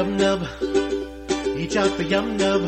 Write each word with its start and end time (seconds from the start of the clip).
yub 0.00 0.16
nub. 0.16 1.58
Each 1.58 1.76
out 1.76 1.94
the 1.98 2.04
yub 2.04 2.24
nub. 2.38 2.62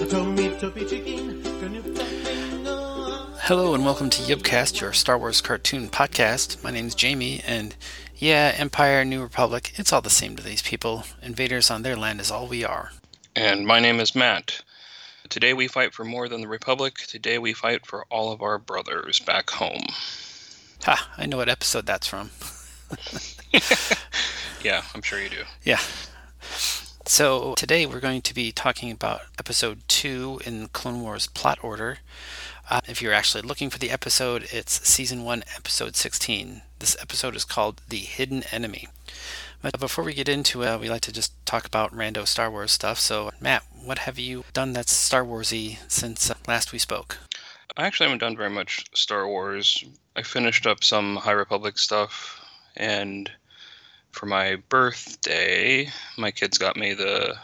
A 0.00 0.06
tummy 0.06 0.84
chicken. 0.86 1.42
Gonna 1.42 1.82
something 1.82 2.66
on. 2.68 3.32
Hello 3.40 3.74
and 3.74 3.84
welcome 3.84 4.08
to 4.10 4.22
Yubcast, 4.22 4.80
your 4.80 4.92
Star 4.92 5.18
Wars 5.18 5.40
cartoon 5.40 5.88
podcast. 5.88 6.62
My 6.62 6.70
name's 6.70 6.94
Jamie, 6.94 7.42
and 7.44 7.74
yeah, 8.16 8.54
Empire, 8.56 9.04
New 9.04 9.22
Republic, 9.22 9.72
it's 9.74 9.92
all 9.92 10.00
the 10.00 10.08
same 10.08 10.36
to 10.36 10.42
these 10.44 10.62
people. 10.62 11.02
Invaders 11.20 11.68
on 11.68 11.82
their 11.82 11.96
land 11.96 12.20
is 12.20 12.30
all 12.30 12.46
we 12.46 12.64
are. 12.64 12.92
And 13.34 13.66
my 13.66 13.80
name 13.80 13.98
is 13.98 14.14
Matt. 14.14 14.62
Today 15.30 15.52
we 15.52 15.66
fight 15.66 15.94
for 15.94 16.04
more 16.04 16.28
than 16.28 16.42
the 16.42 16.48
Republic. 16.48 16.94
Today 17.08 17.38
we 17.38 17.54
fight 17.54 17.86
for 17.86 18.04
all 18.08 18.30
of 18.30 18.40
our 18.40 18.58
brothers 18.58 19.18
back 19.18 19.50
home. 19.50 19.86
Ha, 20.84 21.12
I 21.18 21.26
know 21.26 21.38
what 21.38 21.48
episode 21.48 21.86
that's 21.86 22.06
from. 22.06 22.30
Yeah, 24.64 24.84
I'm 24.94 25.02
sure 25.02 25.20
you 25.20 25.28
do. 25.28 25.42
Yeah. 25.64 25.80
So 27.04 27.54
today 27.56 27.84
we're 27.84 27.98
going 27.98 28.22
to 28.22 28.32
be 28.32 28.52
talking 28.52 28.92
about 28.92 29.22
episode 29.36 29.80
2 29.88 30.42
in 30.46 30.68
Clone 30.68 31.02
Wars 31.02 31.26
plot 31.26 31.58
order. 31.62 31.98
Uh, 32.70 32.80
if 32.86 33.02
you're 33.02 33.12
actually 33.12 33.42
looking 33.42 33.70
for 33.70 33.80
the 33.80 33.90
episode, 33.90 34.46
it's 34.52 34.86
season 34.88 35.24
1, 35.24 35.42
episode 35.56 35.96
16. 35.96 36.62
This 36.78 36.96
episode 37.00 37.34
is 37.34 37.44
called 37.44 37.80
The 37.88 37.98
Hidden 37.98 38.44
Enemy. 38.52 38.86
But 39.60 39.80
before 39.80 40.04
we 40.04 40.14
get 40.14 40.28
into 40.28 40.62
it, 40.62 40.80
we 40.80 40.88
like 40.88 41.02
to 41.02 41.12
just 41.12 41.32
talk 41.44 41.66
about 41.66 41.92
rando 41.92 42.24
Star 42.26 42.48
Wars 42.48 42.70
stuff. 42.70 43.00
So, 43.00 43.32
Matt, 43.40 43.64
what 43.84 43.98
have 43.98 44.18
you 44.18 44.44
done 44.52 44.74
that's 44.74 44.92
Star 44.92 45.24
Warsy 45.24 45.78
since 45.88 46.30
uh, 46.30 46.34
last 46.46 46.72
we 46.72 46.78
spoke? 46.78 47.18
I 47.76 47.84
actually 47.84 48.06
haven't 48.06 48.20
done 48.20 48.36
very 48.36 48.50
much 48.50 48.84
Star 48.94 49.26
Wars. 49.26 49.84
I 50.14 50.22
finished 50.22 50.68
up 50.68 50.84
some 50.84 51.16
High 51.16 51.32
Republic 51.32 51.78
stuff, 51.78 52.41
and 52.76 53.30
for 54.12 54.26
my 54.26 54.56
birthday, 54.68 55.88
my 56.18 56.30
kids 56.30 56.58
got 56.58 56.76
me 56.76 56.94
the 56.94 57.36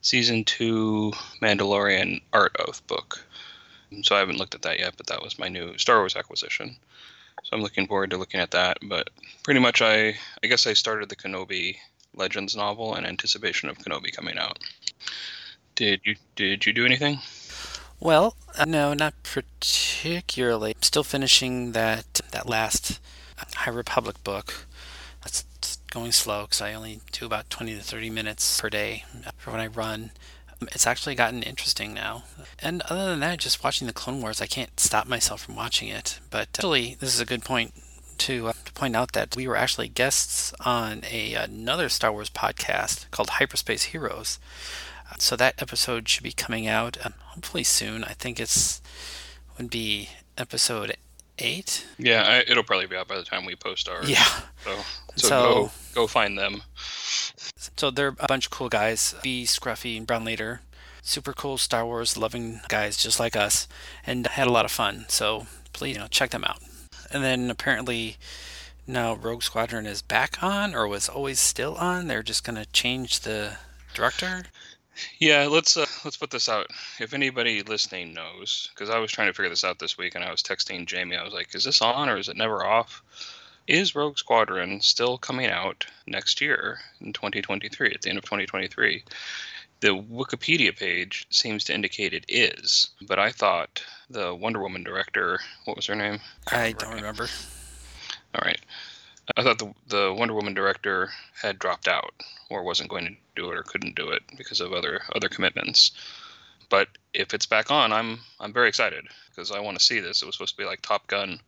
season 0.00 0.44
two 0.44 1.12
Mandalorian 1.42 2.22
Art 2.32 2.56
Oath 2.58 2.86
book. 2.86 3.24
So 4.02 4.16
I 4.16 4.18
haven't 4.18 4.38
looked 4.38 4.54
at 4.54 4.62
that 4.62 4.78
yet, 4.78 4.94
but 4.96 5.06
that 5.06 5.22
was 5.22 5.38
my 5.38 5.48
new 5.48 5.76
Star 5.78 5.98
Wars 5.98 6.16
acquisition. 6.16 6.76
So 7.44 7.50
I'm 7.52 7.62
looking 7.62 7.86
forward 7.86 8.10
to 8.10 8.16
looking 8.16 8.40
at 8.40 8.50
that. 8.52 8.78
But 8.82 9.10
pretty 9.44 9.60
much, 9.60 9.80
I 9.82 10.16
I 10.42 10.46
guess 10.48 10.66
I 10.66 10.72
started 10.72 11.08
the 11.08 11.16
Kenobi 11.16 11.76
Legends 12.14 12.56
novel 12.56 12.94
in 12.96 13.06
anticipation 13.06 13.68
of 13.68 13.78
Kenobi 13.78 14.14
coming 14.14 14.38
out. 14.38 14.58
Did 15.76 16.00
you 16.04 16.16
did 16.34 16.66
you 16.66 16.72
do 16.72 16.84
anything? 16.84 17.20
Well, 18.00 18.36
uh, 18.58 18.64
no, 18.64 18.94
not 18.94 19.14
particularly. 19.22 20.74
I'm 20.74 20.82
still 20.82 21.04
finishing 21.04 21.72
that 21.72 22.20
that 22.32 22.48
last 22.48 23.00
High 23.54 23.70
Republic 23.70 24.22
book. 24.24 24.65
Going 25.96 26.12
slow 26.12 26.42
because 26.42 26.60
I 26.60 26.74
only 26.74 27.00
do 27.10 27.24
about 27.24 27.48
20 27.48 27.74
to 27.74 27.80
30 27.80 28.10
minutes 28.10 28.60
per 28.60 28.68
day 28.68 29.04
for 29.38 29.50
when 29.50 29.60
I 29.60 29.66
run. 29.66 30.10
Um, 30.60 30.68
It's 30.72 30.86
actually 30.86 31.14
gotten 31.14 31.42
interesting 31.42 31.94
now. 31.94 32.24
And 32.58 32.82
other 32.82 33.06
than 33.08 33.20
that, 33.20 33.38
just 33.38 33.64
watching 33.64 33.86
the 33.86 33.94
Clone 33.94 34.20
Wars, 34.20 34.42
I 34.42 34.46
can't 34.46 34.78
stop 34.78 35.06
myself 35.06 35.40
from 35.40 35.56
watching 35.56 35.88
it. 35.88 36.20
But 36.28 36.48
actually, 36.58 36.96
this 37.00 37.14
is 37.14 37.20
a 37.20 37.24
good 37.24 37.46
point 37.46 37.72
to, 38.18 38.48
uh, 38.48 38.52
to 38.66 38.72
point 38.74 38.94
out 38.94 39.12
that 39.12 39.34
we 39.36 39.48
were 39.48 39.56
actually 39.56 39.88
guests 39.88 40.52
on 40.60 41.00
a 41.10 41.32
another 41.32 41.88
Star 41.88 42.12
Wars 42.12 42.28
podcast 42.28 43.10
called 43.10 43.30
Hyperspace 43.30 43.84
Heroes. 43.84 44.38
Uh, 45.10 45.14
So 45.18 45.34
that 45.36 45.54
episode 45.62 46.10
should 46.10 46.24
be 46.24 46.32
coming 46.32 46.66
out 46.68 46.98
um, 47.06 47.14
hopefully 47.28 47.64
soon. 47.64 48.04
I 48.04 48.12
think 48.12 48.38
it's 48.38 48.82
would 49.56 49.70
be 49.70 50.10
episode 50.36 50.94
eight. 51.38 51.86
Yeah, 51.98 52.22
I, 52.28 52.50
it'll 52.50 52.64
probably 52.64 52.86
be 52.86 52.96
out 52.96 53.08
by 53.08 53.16
the 53.16 53.24
time 53.24 53.46
we 53.46 53.56
post 53.56 53.88
ours. 53.88 54.10
Yeah. 54.10 54.24
So, 54.62 54.76
so, 55.16 55.28
So- 55.28 55.70
go 55.96 56.06
find 56.06 56.38
them. 56.38 56.62
So 57.76 57.90
they're 57.90 58.14
a 58.20 58.26
bunch 58.28 58.46
of 58.46 58.52
cool 58.52 58.68
guys. 58.68 59.14
B, 59.22 59.44
Scruffy, 59.44 59.96
and 59.96 60.06
Brown 60.06 60.24
Leader. 60.24 60.60
Super 61.02 61.32
cool 61.32 61.56
Star 61.58 61.84
Wars 61.86 62.16
loving 62.16 62.60
guys 62.68 62.96
just 62.96 63.18
like 63.18 63.34
us. 63.34 63.66
And 64.06 64.26
had 64.26 64.46
a 64.46 64.52
lot 64.52 64.64
of 64.64 64.70
fun. 64.70 65.06
So 65.08 65.46
please, 65.72 65.94
you 65.94 66.00
know, 66.00 66.08
check 66.08 66.30
them 66.30 66.44
out. 66.44 66.60
And 67.10 67.24
then 67.24 67.50
apparently 67.50 68.16
now 68.86 69.14
Rogue 69.14 69.42
Squadron 69.42 69.86
is 69.86 70.02
back 70.02 70.42
on 70.42 70.74
or 70.74 70.86
was 70.86 71.08
always 71.08 71.40
still 71.40 71.74
on. 71.76 72.06
They're 72.06 72.22
just 72.22 72.44
gonna 72.44 72.66
change 72.66 73.20
the 73.20 73.56
director. 73.94 74.44
Yeah, 75.18 75.46
let's 75.46 75.76
uh, 75.76 75.86
let's 76.04 76.16
put 76.16 76.30
this 76.30 76.48
out. 76.48 76.68
If 77.00 77.12
anybody 77.14 77.62
listening 77.62 78.14
knows, 78.14 78.70
because 78.74 78.90
I 78.90 78.98
was 78.98 79.12
trying 79.12 79.28
to 79.28 79.34
figure 79.34 79.50
this 79.50 79.64
out 79.64 79.78
this 79.78 79.98
week, 79.98 80.14
and 80.14 80.24
I 80.24 80.30
was 80.30 80.42
texting 80.42 80.86
Jamie. 80.86 81.16
I 81.16 81.22
was 81.22 81.34
like, 81.34 81.54
"Is 81.54 81.64
this 81.64 81.82
on 81.82 82.08
or 82.08 82.16
is 82.16 82.28
it 82.28 82.36
never 82.36 82.64
off?" 82.64 83.02
Is 83.66 83.96
Rogue 83.96 84.16
Squadron 84.16 84.80
still 84.80 85.18
coming 85.18 85.46
out 85.46 85.86
next 86.06 86.40
year 86.40 86.78
in 87.00 87.12
2023 87.12 87.92
at 87.92 88.02
the 88.02 88.10
end 88.10 88.18
of 88.18 88.24
2023? 88.24 89.02
The 89.80 89.88
Wikipedia 89.88 90.76
page 90.76 91.26
seems 91.30 91.64
to 91.64 91.74
indicate 91.74 92.14
it 92.14 92.24
is, 92.28 92.90
but 93.02 93.18
I 93.18 93.32
thought 93.32 93.84
the 94.08 94.34
Wonder 94.34 94.60
Woman 94.60 94.84
director, 94.84 95.40
what 95.64 95.76
was 95.76 95.86
her 95.86 95.96
name? 95.96 96.20
I 96.46 96.72
don't 96.72 96.94
remember. 96.94 97.28
All 98.34 98.42
right. 98.44 98.60
I 99.36 99.42
thought 99.42 99.58
the 99.58 99.74
the 99.88 100.14
Wonder 100.16 100.34
Woman 100.34 100.54
director 100.54 101.10
had 101.42 101.58
dropped 101.58 101.88
out 101.88 102.14
or 102.48 102.62
wasn't 102.62 102.90
going 102.90 103.04
to 103.06 103.16
do 103.34 103.50
it 103.50 103.58
or 103.58 103.64
couldn't 103.64 103.96
do 103.96 104.10
it 104.10 104.22
because 104.36 104.60
of 104.60 104.72
other 104.72 105.02
other 105.14 105.28
commitments. 105.28 105.90
But 106.68 106.88
if 107.12 107.34
it's 107.34 107.46
back 107.46 107.70
on, 107.70 107.92
I'm 107.92 108.20
I'm 108.38 108.52
very 108.52 108.68
excited 108.68 109.04
because 109.30 109.50
I 109.50 109.58
want 109.58 109.76
to 109.78 109.84
see 109.84 109.98
this. 109.98 110.22
It 110.22 110.26
was 110.26 110.36
supposed 110.36 110.56
to 110.56 110.62
be 110.62 110.68
like 110.68 110.82
Top 110.82 111.08
Gun, 111.08 111.40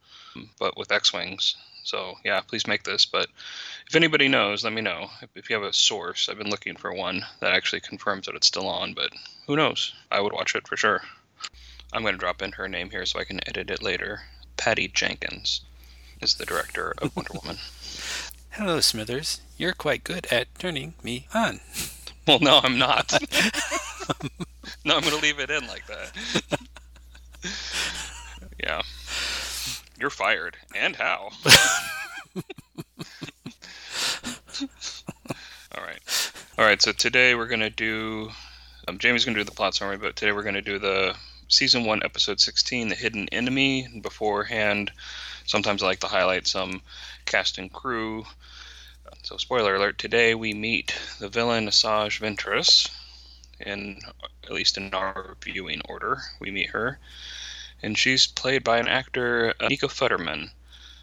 but 0.59 0.77
with 0.77 0.91
X-wings. 0.91 1.57
So 1.89 2.19
yeah, 2.23 2.41
please 2.41 2.67
make 2.67 2.83
this. 2.83 3.07
But 3.07 3.29
if 3.89 3.97
anybody 3.97 4.29
knows, 4.29 4.63
let 4.63 4.75
me 4.75 4.83
know. 4.83 5.09
If, 5.23 5.31
if 5.35 5.49
you 5.49 5.57
have 5.57 5.65
a 5.65 5.73
source, 5.73 6.29
I've 6.29 6.37
been 6.37 6.51
looking 6.51 6.77
for 6.77 6.93
one 6.93 7.25
that 7.41 7.55
actually 7.55 7.81
confirms 7.81 8.27
that 8.27 8.35
it's 8.35 8.47
still 8.47 8.69
on. 8.69 8.93
But 8.93 9.11
who 9.47 9.57
knows? 9.57 9.95
I 10.13 10.21
would 10.21 10.35
watch 10.35 10.55
it 10.55 10.69
for 10.69 10.77
sure. 10.77 11.01
I'm 11.95 12.03
going 12.03 12.13
to 12.13 12.19
drop 12.19 12.43
in 12.43 12.53
her 12.53 12.69
name 12.69 12.91
here 12.91 13.07
so 13.07 13.19
I 13.19 13.25
can 13.25 13.41
edit 13.49 13.71
it 13.71 13.83
later. 13.83 14.21
Patty 14.59 14.89
Jenkins 14.89 15.63
is 16.21 16.35
the 16.35 16.45
director 16.45 16.93
of 16.99 17.17
Wonder 17.17 17.33
Woman. 17.43 17.57
Hello, 18.51 18.81
Smithers. 18.81 19.41
You're 19.57 19.73
quite 19.73 20.05
good 20.05 20.27
at 20.31 20.55
turning 20.59 20.93
me 21.03 21.27
on. 21.35 21.61
Well, 22.27 22.41
no, 22.41 22.61
I'm 22.63 22.77
not. 22.77 23.11
no, 24.85 24.97
I'm 24.97 25.01
going 25.01 25.17
to 25.17 25.23
leave 25.23 25.39
it 25.39 25.49
in 25.49 25.67
like 25.67 25.87
that. 25.87 26.13
yeah. 28.63 28.83
You're 29.99 30.11
fired. 30.11 30.57
And 30.77 30.95
how? 30.95 31.31
All 35.75 35.83
right. 35.83 36.33
All 36.57 36.65
right, 36.65 36.81
so 36.81 36.93
today 36.93 37.35
we're 37.35 37.49
going 37.49 37.61
to 37.61 37.71
do. 37.71 38.31
Um, 38.87 38.99
Jamie's 38.99 39.25
going 39.25 39.35
to 39.35 39.41
do 39.41 39.45
the 39.45 39.55
plot 39.55 39.75
summary, 39.75 39.97
but 39.97 40.15
today 40.15 40.31
we're 40.31 40.45
going 40.45 40.55
to 40.55 40.63
do 40.63 40.79
the 40.79 41.17
season 41.49 41.85
one, 41.85 42.03
episode 42.05 42.39
16, 42.41 42.89
The 42.89 42.95
Hidden 42.95 43.29
Enemy. 43.33 43.85
And 43.85 44.03
beforehand, 44.03 44.93
sometimes 45.47 45.83
I 45.83 45.87
like 45.87 46.01
to 46.01 46.07
highlight 46.07 46.47
some 46.47 46.81
cast 47.25 47.59
and 47.59 47.73
crew. 47.73 48.25
So, 49.25 49.37
spoiler 49.37 49.75
alert: 49.75 49.99
today 49.99 50.35
we 50.35 50.55
meet 50.55 50.95
the 51.19 51.29
villain 51.29 51.67
Asajj 51.67 52.21
Ventress. 52.21 52.89
In 53.61 54.01
at 54.45 54.53
least 54.53 54.77
in 54.77 54.95
our 54.95 55.37
viewing 55.43 55.83
order, 55.89 56.19
we 56.41 56.53
meet 56.53 56.71
her, 56.71 57.01
and 57.83 57.97
she's 57.97 58.27
played 58.27 58.65
by 58.65 58.79
an 58.79 58.89
actor, 58.89 59.55
uh, 59.61 59.69
Nika 59.69 59.87
Futterman, 59.87 60.51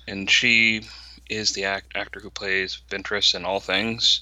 and 0.08 0.30
she 0.30 0.84
is 1.30 1.52
the 1.52 1.66
act- 1.66 1.96
actor 1.96 2.20
who 2.20 2.30
plays 2.30 2.80
Ventress 2.90 3.34
in 3.34 3.46
all 3.46 3.60
things, 3.60 4.22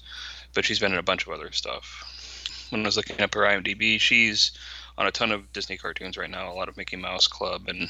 but 0.53 0.65
she's 0.65 0.79
been 0.79 0.93
in 0.93 0.99
a 0.99 1.03
bunch 1.03 1.25
of 1.25 1.33
other 1.33 1.51
stuff. 1.51 2.67
When 2.69 2.81
I 2.81 2.87
was 2.87 2.97
looking 2.97 3.21
up 3.21 3.33
her 3.33 3.41
IMDb, 3.41 3.99
she's 3.99 4.51
on 4.97 5.07
a 5.07 5.11
ton 5.11 5.31
of 5.31 5.51
Disney 5.53 5.77
cartoons 5.77 6.17
right 6.17 6.29
now, 6.29 6.51
a 6.51 6.53
lot 6.53 6.69
of 6.69 6.77
Mickey 6.77 6.95
Mouse 6.95 7.27
Club 7.27 7.67
and 7.67 7.89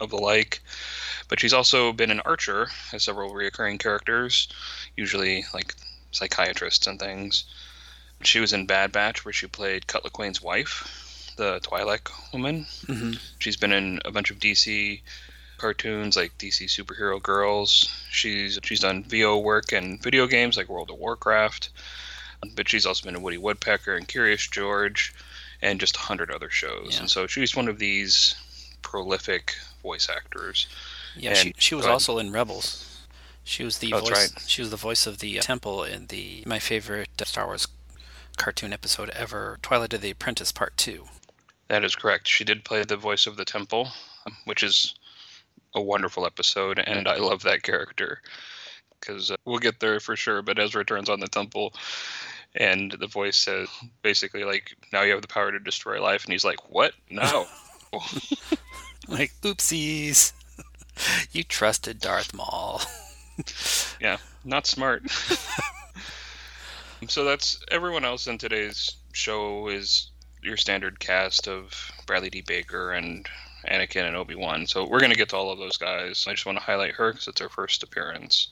of 0.00 0.10
the 0.10 0.16
like. 0.16 0.60
But 1.28 1.38
she's 1.40 1.52
also 1.52 1.92
been 1.92 2.10
an 2.10 2.20
Archer, 2.20 2.66
has 2.90 3.04
several 3.04 3.32
recurring 3.32 3.78
characters, 3.78 4.48
usually 4.96 5.44
like 5.54 5.74
psychiatrists 6.10 6.86
and 6.86 6.98
things. 6.98 7.44
She 8.22 8.40
was 8.40 8.52
in 8.52 8.66
Bad 8.66 8.92
Batch, 8.92 9.24
where 9.24 9.32
she 9.32 9.46
played 9.46 9.86
Cut 9.86 10.04
Lawquane's 10.04 10.42
wife, 10.42 11.09
the 11.40 11.60
Twi'lek 11.60 12.08
woman. 12.32 12.66
hmm 12.86 13.12
She's 13.38 13.56
been 13.56 13.72
in 13.72 14.00
a 14.04 14.10
bunch 14.12 14.30
of 14.30 14.38
DC 14.38 15.00
cartoons 15.58 16.16
like 16.16 16.36
DC 16.38 16.66
Superhero 16.66 17.22
Girls. 17.22 17.88
She's 18.10 18.58
she's 18.62 18.80
done 18.80 19.04
VO 19.04 19.38
work 19.38 19.72
and 19.72 20.02
video 20.02 20.26
games 20.26 20.56
like 20.56 20.68
World 20.68 20.90
of 20.90 20.98
Warcraft. 20.98 21.70
But 22.56 22.68
she's 22.68 22.86
also 22.86 23.04
been 23.04 23.16
in 23.16 23.22
Woody 23.22 23.36
Woodpecker 23.38 23.94
and 23.96 24.08
Curious 24.08 24.46
George 24.46 25.12
and 25.60 25.78
just 25.80 25.96
a 25.96 26.00
hundred 26.00 26.30
other 26.30 26.48
shows. 26.50 26.94
Yeah. 26.94 27.00
And 27.00 27.10
so 27.10 27.26
she's 27.26 27.54
one 27.54 27.68
of 27.68 27.78
these 27.78 28.34
prolific 28.82 29.54
voice 29.82 30.08
actors. 30.08 30.66
Yeah, 31.16 31.34
she, 31.34 31.48
And- 31.50 31.60
she 31.62 31.74
was 31.74 31.84
also 31.86 32.18
in 32.18 32.32
Rebels. 32.32 32.86
She 33.44 33.64
was 33.64 33.78
the 33.78 33.90
That's 33.90 34.08
voice. 34.08 34.32
right. 34.32 34.42
She 34.46 34.62
was 34.62 34.70
the 34.70 34.76
voice 34.76 35.06
of 35.06 35.18
the 35.18 35.38
uh, 35.38 35.42
Temple 35.42 35.82
in 35.84 36.06
the 36.06 36.42
my 36.46 36.58
favorite 36.58 37.08
Star 37.24 37.46
Wars 37.46 37.66
cartoon 38.36 38.72
episode 38.72 39.10
ever, 39.10 39.58
Twilight 39.60 39.92
of 39.94 40.00
the 40.02 40.10
Apprentice 40.10 40.52
Part 40.52 40.76
Two. 40.76 41.08
That 41.70 41.84
is 41.84 41.94
correct. 41.94 42.26
She 42.26 42.42
did 42.42 42.64
play 42.64 42.82
the 42.82 42.96
voice 42.96 43.28
of 43.28 43.36
the 43.36 43.44
Temple, 43.44 43.88
um, 44.26 44.36
which 44.44 44.64
is 44.64 44.96
a 45.72 45.80
wonderful 45.80 46.26
episode, 46.26 46.80
and 46.80 47.06
I 47.06 47.18
love 47.18 47.44
that 47.44 47.62
character 47.62 48.20
because 48.98 49.30
uh, 49.30 49.36
we'll 49.44 49.60
get 49.60 49.78
there 49.78 50.00
for 50.00 50.16
sure. 50.16 50.42
But 50.42 50.58
Ezra 50.58 50.84
turns 50.84 51.08
on 51.08 51.20
the 51.20 51.28
Temple, 51.28 51.72
and 52.56 52.90
the 52.98 53.06
voice 53.06 53.36
says 53.36 53.68
basically 54.02 54.42
like, 54.42 54.74
"Now 54.92 55.02
you 55.02 55.12
have 55.12 55.22
the 55.22 55.28
power 55.28 55.52
to 55.52 55.60
destroy 55.60 56.02
life," 56.02 56.24
and 56.24 56.32
he's 56.32 56.44
like, 56.44 56.68
"What? 56.68 56.92
No." 57.08 57.46
Like, 59.08 59.32
oopsies. 59.42 60.32
you 61.32 61.42
trusted 61.42 61.98
Darth 61.98 62.32
Maul. 62.32 62.80
yeah, 64.00 64.18
not 64.44 64.68
smart. 64.68 65.10
so 67.08 67.24
that's 67.24 67.58
everyone 67.72 68.04
else 68.04 68.28
in 68.28 68.38
today's 68.38 68.94
show 69.12 69.66
is 69.66 70.09
your 70.42 70.56
standard 70.56 70.98
cast 71.00 71.48
of 71.48 71.90
Bradley 72.06 72.30
D. 72.30 72.40
Baker 72.40 72.92
and 72.92 73.28
Anakin 73.68 74.06
and 74.06 74.16
Obi 74.16 74.34
Wan. 74.34 74.66
So 74.66 74.86
we're 74.86 75.00
gonna 75.00 75.14
get 75.14 75.28
to 75.30 75.36
all 75.36 75.50
of 75.50 75.58
those 75.58 75.76
guys. 75.76 76.26
I 76.28 76.32
just 76.32 76.46
want 76.46 76.58
to 76.58 76.64
highlight 76.64 76.94
her 76.94 77.12
because 77.12 77.28
it's 77.28 77.40
her 77.40 77.48
first 77.48 77.82
appearance, 77.82 78.48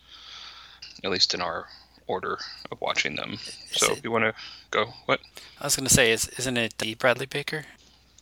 at 1.02 1.10
least 1.10 1.32
in 1.34 1.40
our 1.40 1.66
order 2.06 2.38
of 2.70 2.80
watching 2.80 3.16
them. 3.16 3.38
so 3.72 3.92
it- 3.92 3.98
if 3.98 4.04
you 4.04 4.10
want 4.10 4.24
to 4.24 4.34
go, 4.70 4.86
what? 5.06 5.20
I 5.60 5.64
was 5.64 5.76
going 5.76 5.86
to 5.86 5.92
say, 5.94 6.10
is, 6.12 6.26
isn't 6.38 6.56
it 6.56 6.74
D. 6.78 6.94
Bradley 6.94 7.26
Baker? 7.26 7.64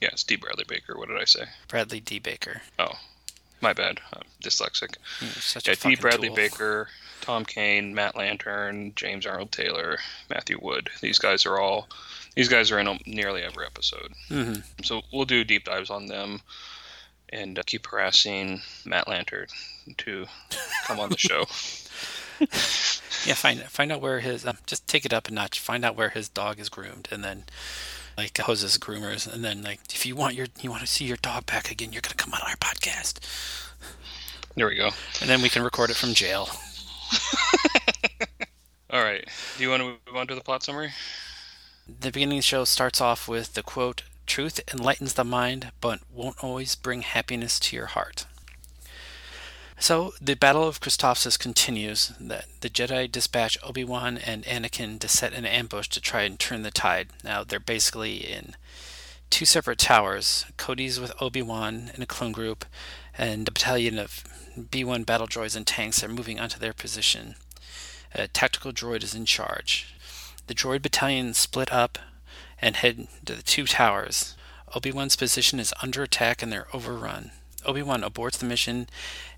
Yeah, 0.00 0.08
it's 0.12 0.24
D. 0.24 0.36
Bradley 0.36 0.64
Baker. 0.66 0.96
What 0.98 1.08
did 1.08 1.20
I 1.20 1.24
say? 1.24 1.44
Bradley 1.68 2.00
D. 2.00 2.18
Baker. 2.18 2.62
Oh, 2.78 2.92
my 3.60 3.72
bad. 3.72 4.00
I'm 4.12 4.22
dyslexic. 4.42 4.96
Such 5.40 5.68
Yeah, 5.68 5.74
D. 5.74 5.96
Bradley 5.96 6.28
tool. 6.28 6.36
Baker, 6.36 6.88
Tom 7.20 7.44
Kane, 7.44 7.94
Matt 7.94 8.14
Lanter, 8.14 8.94
James 8.94 9.26
Arnold 9.26 9.52
Taylor, 9.52 9.98
Matthew 10.30 10.58
Wood. 10.60 10.90
These 11.00 11.18
guys 11.18 11.46
are 11.46 11.58
all. 11.58 11.88
These 12.34 12.48
guys 12.48 12.70
are 12.70 12.78
in 12.78 12.98
nearly 13.06 13.42
every 13.42 13.64
episode. 13.64 14.12
hmm 14.28 14.54
So 14.84 15.02
we'll 15.12 15.24
do 15.24 15.42
deep 15.44 15.64
dives 15.64 15.90
on 15.90 16.06
them 16.06 16.40
and 17.30 17.58
uh, 17.58 17.62
keep 17.64 17.86
harassing 17.86 18.60
Matt 18.84 19.06
Lanter 19.06 19.46
to 19.98 20.26
come 20.86 21.00
on 21.00 21.08
the 21.10 21.18
show. 21.18 21.46
Yeah, 23.24 23.34
find 23.34 23.60
find 23.62 23.90
out 23.90 24.00
where 24.00 24.20
his 24.20 24.46
um, 24.46 24.58
just 24.66 24.86
take 24.86 25.04
it 25.04 25.12
up 25.12 25.26
a 25.26 25.32
notch. 25.32 25.58
Find 25.58 25.84
out 25.84 25.96
where 25.96 26.10
his 26.10 26.28
dog 26.28 26.60
is 26.60 26.68
groomed, 26.68 27.08
and 27.10 27.24
then 27.24 27.44
like 28.16 28.36
hoses 28.38 28.78
groomers, 28.78 29.32
and 29.32 29.44
then 29.44 29.62
like 29.62 29.80
if 29.94 30.06
you 30.06 30.16
want 30.16 30.34
your 30.34 30.46
you 30.60 30.70
want 30.70 30.82
to 30.82 30.86
see 30.86 31.04
your 31.04 31.16
dog 31.18 31.46
back 31.46 31.70
again, 31.70 31.92
you're 31.92 32.02
gonna 32.02 32.14
come 32.14 32.32
on 32.34 32.40
our 32.46 32.56
podcast, 32.56 33.18
There 34.54 34.66
we 34.68 34.76
go. 34.76 34.90
and 35.20 35.28
then 35.30 35.42
we 35.42 35.48
can 35.48 35.62
record 35.62 35.90
it 35.90 35.96
from 35.96 36.14
jail. 36.14 36.48
All 38.90 39.02
right. 39.02 39.24
Do 39.56 39.62
you 39.62 39.70
want 39.70 39.82
to 39.82 39.86
move 40.06 40.16
on 40.16 40.26
to 40.28 40.34
the 40.34 40.40
plot 40.40 40.62
summary? 40.62 40.90
The 41.86 42.10
beginning 42.10 42.38
of 42.38 42.44
the 42.44 42.46
show 42.46 42.64
starts 42.64 43.00
off 43.00 43.28
with 43.28 43.54
the 43.54 43.62
quote, 43.62 44.02
Truth 44.26 44.60
enlightens 44.72 45.14
the 45.14 45.24
mind, 45.24 45.70
but 45.80 46.00
won't 46.12 46.42
always 46.42 46.74
bring 46.76 47.02
happiness 47.02 47.58
to 47.60 47.76
your 47.76 47.86
heart. 47.86 48.26
So, 49.78 50.14
the 50.20 50.34
Battle 50.34 50.66
of 50.66 50.80
Christophsis 50.80 51.38
continues. 51.38 52.12
The, 52.18 52.44
the 52.60 52.70
Jedi 52.70 53.12
dispatch 53.12 53.58
Obi 53.62 53.84
Wan 53.84 54.16
and 54.16 54.42
Anakin 54.44 54.98
to 55.00 55.08
set 55.08 55.34
an 55.34 55.44
ambush 55.44 55.88
to 55.88 56.00
try 56.00 56.22
and 56.22 56.38
turn 56.38 56.62
the 56.62 56.70
tide. 56.70 57.08
Now, 57.22 57.44
they're 57.44 57.60
basically 57.60 58.16
in 58.16 58.56
two 59.28 59.44
separate 59.44 59.78
towers. 59.78 60.46
Cody's 60.56 60.98
with 60.98 61.12
Obi 61.20 61.42
Wan 61.42 61.90
and 61.92 62.02
a 62.02 62.06
clone 62.06 62.32
group, 62.32 62.64
and 63.18 63.46
a 63.46 63.52
battalion 63.52 63.98
of 63.98 64.24
B 64.70 64.82
1 64.82 65.04
battle 65.04 65.26
droids 65.26 65.54
and 65.54 65.66
tanks 65.66 66.02
are 66.02 66.08
moving 66.08 66.40
onto 66.40 66.58
their 66.58 66.72
position. 66.72 67.34
A 68.14 68.28
tactical 68.28 68.72
droid 68.72 69.02
is 69.02 69.14
in 69.14 69.26
charge. 69.26 69.94
The 70.46 70.54
droid 70.54 70.80
battalion 70.80 71.34
split 71.34 71.70
up 71.70 71.98
and 72.62 72.76
head 72.76 73.08
to 73.26 73.34
the 73.34 73.42
two 73.42 73.66
towers. 73.66 74.34
Obi 74.74 74.90
Wan's 74.90 75.16
position 75.16 75.60
is 75.60 75.74
under 75.82 76.02
attack 76.02 76.42
and 76.42 76.50
they're 76.50 76.68
overrun. 76.72 77.30
Obi 77.66 77.82
Wan 77.82 78.02
aborts 78.02 78.38
the 78.38 78.46
mission 78.46 78.88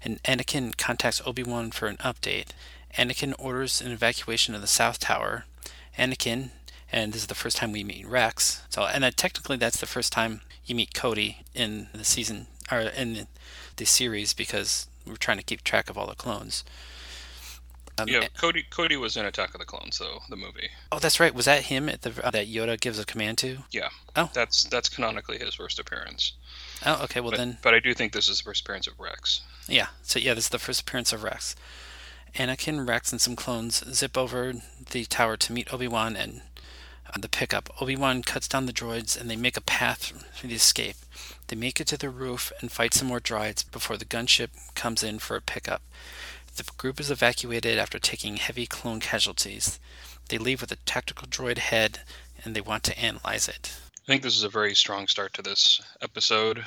and 0.03 0.23
Anakin 0.23 0.77
contacts 0.77 1.23
Obi 1.27 1.43
Wan 1.43 1.71
for 1.71 1.87
an 1.87 1.97
update. 1.99 2.49
Anakin 2.97 3.35
orders 3.39 3.81
an 3.81 3.93
evacuation 3.93 4.55
of 4.55 4.61
the 4.61 4.67
South 4.67 4.99
Tower. 4.99 5.45
Anakin, 5.99 6.51
and 6.93 7.13
this 7.13 7.23
is 7.23 7.27
the 7.27 7.35
first 7.35 7.57
time 7.57 7.73
we 7.73 7.85
meet 7.85 8.07
Rex. 8.07 8.63
So, 8.71 8.85
and 8.85 9.03
that 9.05 9.17
technically 9.17 9.57
that's 9.57 9.81
the 9.81 9.87
first 9.87 10.13
time 10.13 10.43
you 10.65 10.75
meet 10.75 10.95
Cody 10.95 11.43
in 11.55 11.89
the 11.93 12.05
season 12.05 12.47
or 12.71 12.81
in 12.81 13.15
the, 13.15 13.27
the 13.77 13.85
series 13.85 14.33
because 14.33 14.87
we're 15.07 15.17
trying 15.17 15.39
to 15.39 15.45
keep 15.45 15.65
track 15.65 15.91
of 15.91 15.99
all 15.99 16.07
the 16.07 16.15
clones. 16.15 16.65
Um, 17.99 18.09
Yeah, 18.09 18.29
Cody. 18.37 18.65
Cody 18.71 18.97
was 18.97 19.17
in 19.17 19.25
Attack 19.25 19.55
of 19.55 19.61
the 19.61 19.67
Clones, 19.67 19.99
though 19.99 20.21
the 20.29 20.37
movie. 20.37 20.71
Oh, 20.93 20.99
that's 21.01 21.19
right. 21.19 21.35
Was 21.35 21.47
that 21.47 21.65
him 21.65 21.89
at 21.89 22.03
the 22.03 22.13
uh, 22.25 22.31
that 22.31 22.47
Yoda 22.47 22.81
gives 22.81 22.99
a 22.99 23.05
command 23.05 23.39
to? 23.39 23.59
Yeah. 23.73 23.89
Oh. 24.15 24.31
That's 24.33 24.65
that's 24.65 24.89
canonically 24.89 25.39
his 25.39 25.55
first 25.55 25.81
appearance. 25.81 26.35
Oh, 26.87 27.03
okay. 27.05 27.21
Well 27.21 27.31
but, 27.31 27.39
then, 27.39 27.59
but 27.63 27.75
I 27.75 27.81
do 27.81 27.95
think 27.95 28.13
this 28.13 28.29
is 28.29 28.39
the 28.39 28.45
first 28.45 28.63
appearance 28.63 28.87
of 28.87 28.99
Rex. 28.99 29.43
yeah. 29.67 29.89
So 30.03 30.19
yeah, 30.19 30.35
this 30.35 30.45
is 30.45 30.51
the 30.51 30.59
first 30.59 30.83
appearance 30.83 31.13
of 31.13 31.23
Rex. 31.23 31.57
Anakin, 32.35 32.87
Rex, 32.87 33.11
and 33.11 33.21
some 33.21 33.37
clones 33.37 33.83
zip 33.93 34.17
over 34.17 34.55
the 34.91 35.05
tower 35.07 35.37
to 35.37 35.53
meet 35.53 35.73
Obi 35.73 35.89
Wan 35.89 36.15
and 36.15 36.43
uh, 37.07 37.19
the 37.19 37.29
pickup. 37.29 37.71
Obi 37.81 37.97
Wan 37.97 38.23
cuts 38.23 38.49
down 38.49 38.67
the 38.67 38.73
droids 38.73 39.19
and 39.19 39.31
they 39.31 39.37
make 39.37 39.57
a 39.57 39.63
path 39.63 40.13
for 40.35 40.47
the 40.47 40.55
escape. 40.55 40.97
They 41.49 41.57
make 41.57 41.81
it 41.81 41.87
to 41.89 41.97
the 41.97 42.11
roof 42.11 42.53
and 42.61 42.71
fight 42.71 42.95
some 42.95 43.09
more 43.09 43.21
droids 43.21 43.69
before 43.71 43.97
the 43.97 44.05
gunship 44.05 44.51
comes 44.75 45.03
in 45.03 45.19
for 45.19 45.37
a 45.37 45.41
pickup. 45.41 45.83
The 46.57 46.65
group 46.77 47.01
is 47.01 47.11
evacuated 47.11 47.79
after 47.79 47.99
taking 47.99 48.37
heavy 48.37 48.67
clone 48.67 49.01
casualties. 49.01 49.79
They 50.29 50.39
leave 50.39 50.61
with 50.61 50.73
a 50.73 50.77
tactical 50.77 51.27
droid 51.27 51.59
head 51.59 52.01
and 52.45 52.55
they 52.55 52.61
want 52.61 52.83
to 52.85 52.99
analyze 52.99 53.49
it. 53.49 53.75
I 54.09 54.11
think 54.11 54.23
this 54.23 54.39
is 54.39 54.45
a 54.45 54.49
very 54.49 54.75
strong 54.75 55.07
start 55.07 55.35
to 55.35 55.43
this 55.43 55.83
episode. 56.01 56.65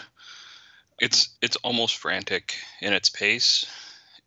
It's 1.00 1.30
it's 1.42 1.56
almost 1.64 1.98
frantic 1.98 2.54
in 2.82 2.94
its 2.94 3.10
pace 3.10 3.66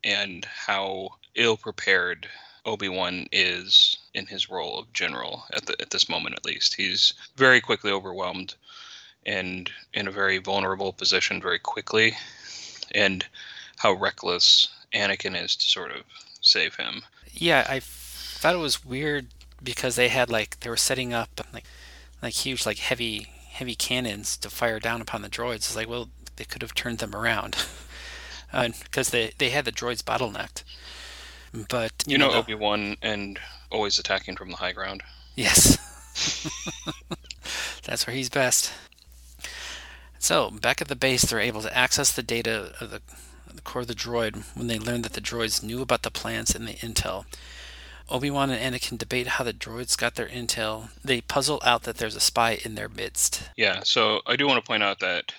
and 0.02 0.44
how 0.44 1.10
ill 1.36 1.56
prepared 1.56 2.28
Obi-Wan 2.66 3.28
is 3.30 3.98
in 4.14 4.26
his 4.26 4.50
role 4.50 4.80
of 4.80 4.92
general 4.92 5.44
at 5.52 5.66
the, 5.66 5.80
at 5.80 5.90
this 5.90 6.08
moment 6.08 6.34
at 6.34 6.44
least. 6.44 6.74
He's 6.74 7.14
very 7.36 7.60
quickly 7.60 7.92
overwhelmed 7.92 8.56
and 9.24 9.70
in 9.92 10.08
a 10.08 10.10
very 10.10 10.38
vulnerable 10.38 10.92
position 10.92 11.40
very 11.40 11.60
quickly 11.60 12.16
and 12.96 13.24
how 13.76 13.92
reckless 13.92 14.70
Anakin 14.92 15.40
is 15.40 15.54
to 15.54 15.68
sort 15.68 15.92
of 15.92 16.02
save 16.40 16.74
him. 16.74 17.04
Yeah, 17.32 17.64
I 17.68 17.78
thought 17.78 18.56
it 18.56 18.58
was 18.58 18.84
weird 18.84 19.28
because 19.62 19.94
they 19.94 20.08
had 20.08 20.30
like 20.30 20.58
they 20.60 20.68
were 20.68 20.76
setting 20.76 21.14
up 21.14 21.40
like 21.52 21.64
like 22.24 22.34
huge 22.34 22.66
like 22.66 22.78
heavy 22.78 23.28
heavy 23.52 23.74
cannons 23.76 24.36
to 24.38 24.50
fire 24.50 24.80
down 24.80 25.00
upon 25.00 25.22
the 25.22 25.28
droids. 25.28 25.56
It's 25.56 25.76
like 25.76 25.88
well 25.88 26.08
they 26.36 26.44
could 26.44 26.62
have 26.62 26.74
turned 26.74 26.98
them 26.98 27.14
around 27.14 27.56
uh, 28.52 28.68
because 28.82 29.10
they 29.10 29.32
they 29.38 29.50
had 29.50 29.64
the 29.64 29.72
droids 29.72 30.02
bottlenecked. 30.02 30.64
But 31.68 31.92
you, 32.06 32.12
You 32.12 32.18
know 32.18 32.32
the- 32.32 32.38
Obi-Wan 32.38 32.96
and 33.00 33.38
always 33.70 33.98
attacking 33.98 34.36
from 34.36 34.50
the 34.50 34.56
high 34.56 34.72
ground. 34.72 35.02
Yes. 35.36 35.78
That's 37.84 38.06
where 38.06 38.16
he's 38.16 38.28
best. 38.30 38.72
So, 40.18 40.50
back 40.50 40.80
at 40.80 40.88
the 40.88 40.96
base, 40.96 41.22
they're 41.22 41.38
able 41.40 41.60
to 41.62 41.76
access 41.76 42.10
the 42.10 42.22
data 42.22 42.72
of 42.80 42.90
the, 42.90 43.02
the 43.52 43.60
core 43.60 43.82
of 43.82 43.88
the 43.88 43.94
droid 43.94 44.42
when 44.56 44.68
they 44.68 44.78
learn 44.78 45.02
that 45.02 45.12
the 45.12 45.20
droids 45.20 45.62
knew 45.62 45.82
about 45.82 46.02
the 46.02 46.10
plans 46.10 46.54
and 46.54 46.66
the 46.66 46.72
intel. 46.74 47.24
Obi 48.10 48.30
Wan 48.30 48.50
and 48.50 48.74
Anakin 48.74 48.98
debate 48.98 49.26
how 49.26 49.44
the 49.44 49.52
droids 49.52 49.96
got 49.96 50.14
their 50.14 50.28
intel. 50.28 50.90
They 51.04 51.20
puzzle 51.22 51.60
out 51.64 51.84
that 51.84 51.96
there's 51.96 52.16
a 52.16 52.20
spy 52.20 52.58
in 52.64 52.74
their 52.74 52.88
midst. 52.88 53.48
Yeah, 53.56 53.80
so 53.82 54.20
I 54.26 54.36
do 54.36 54.46
want 54.46 54.62
to 54.62 54.66
point 54.66 54.82
out 54.82 55.00
that 55.00 55.32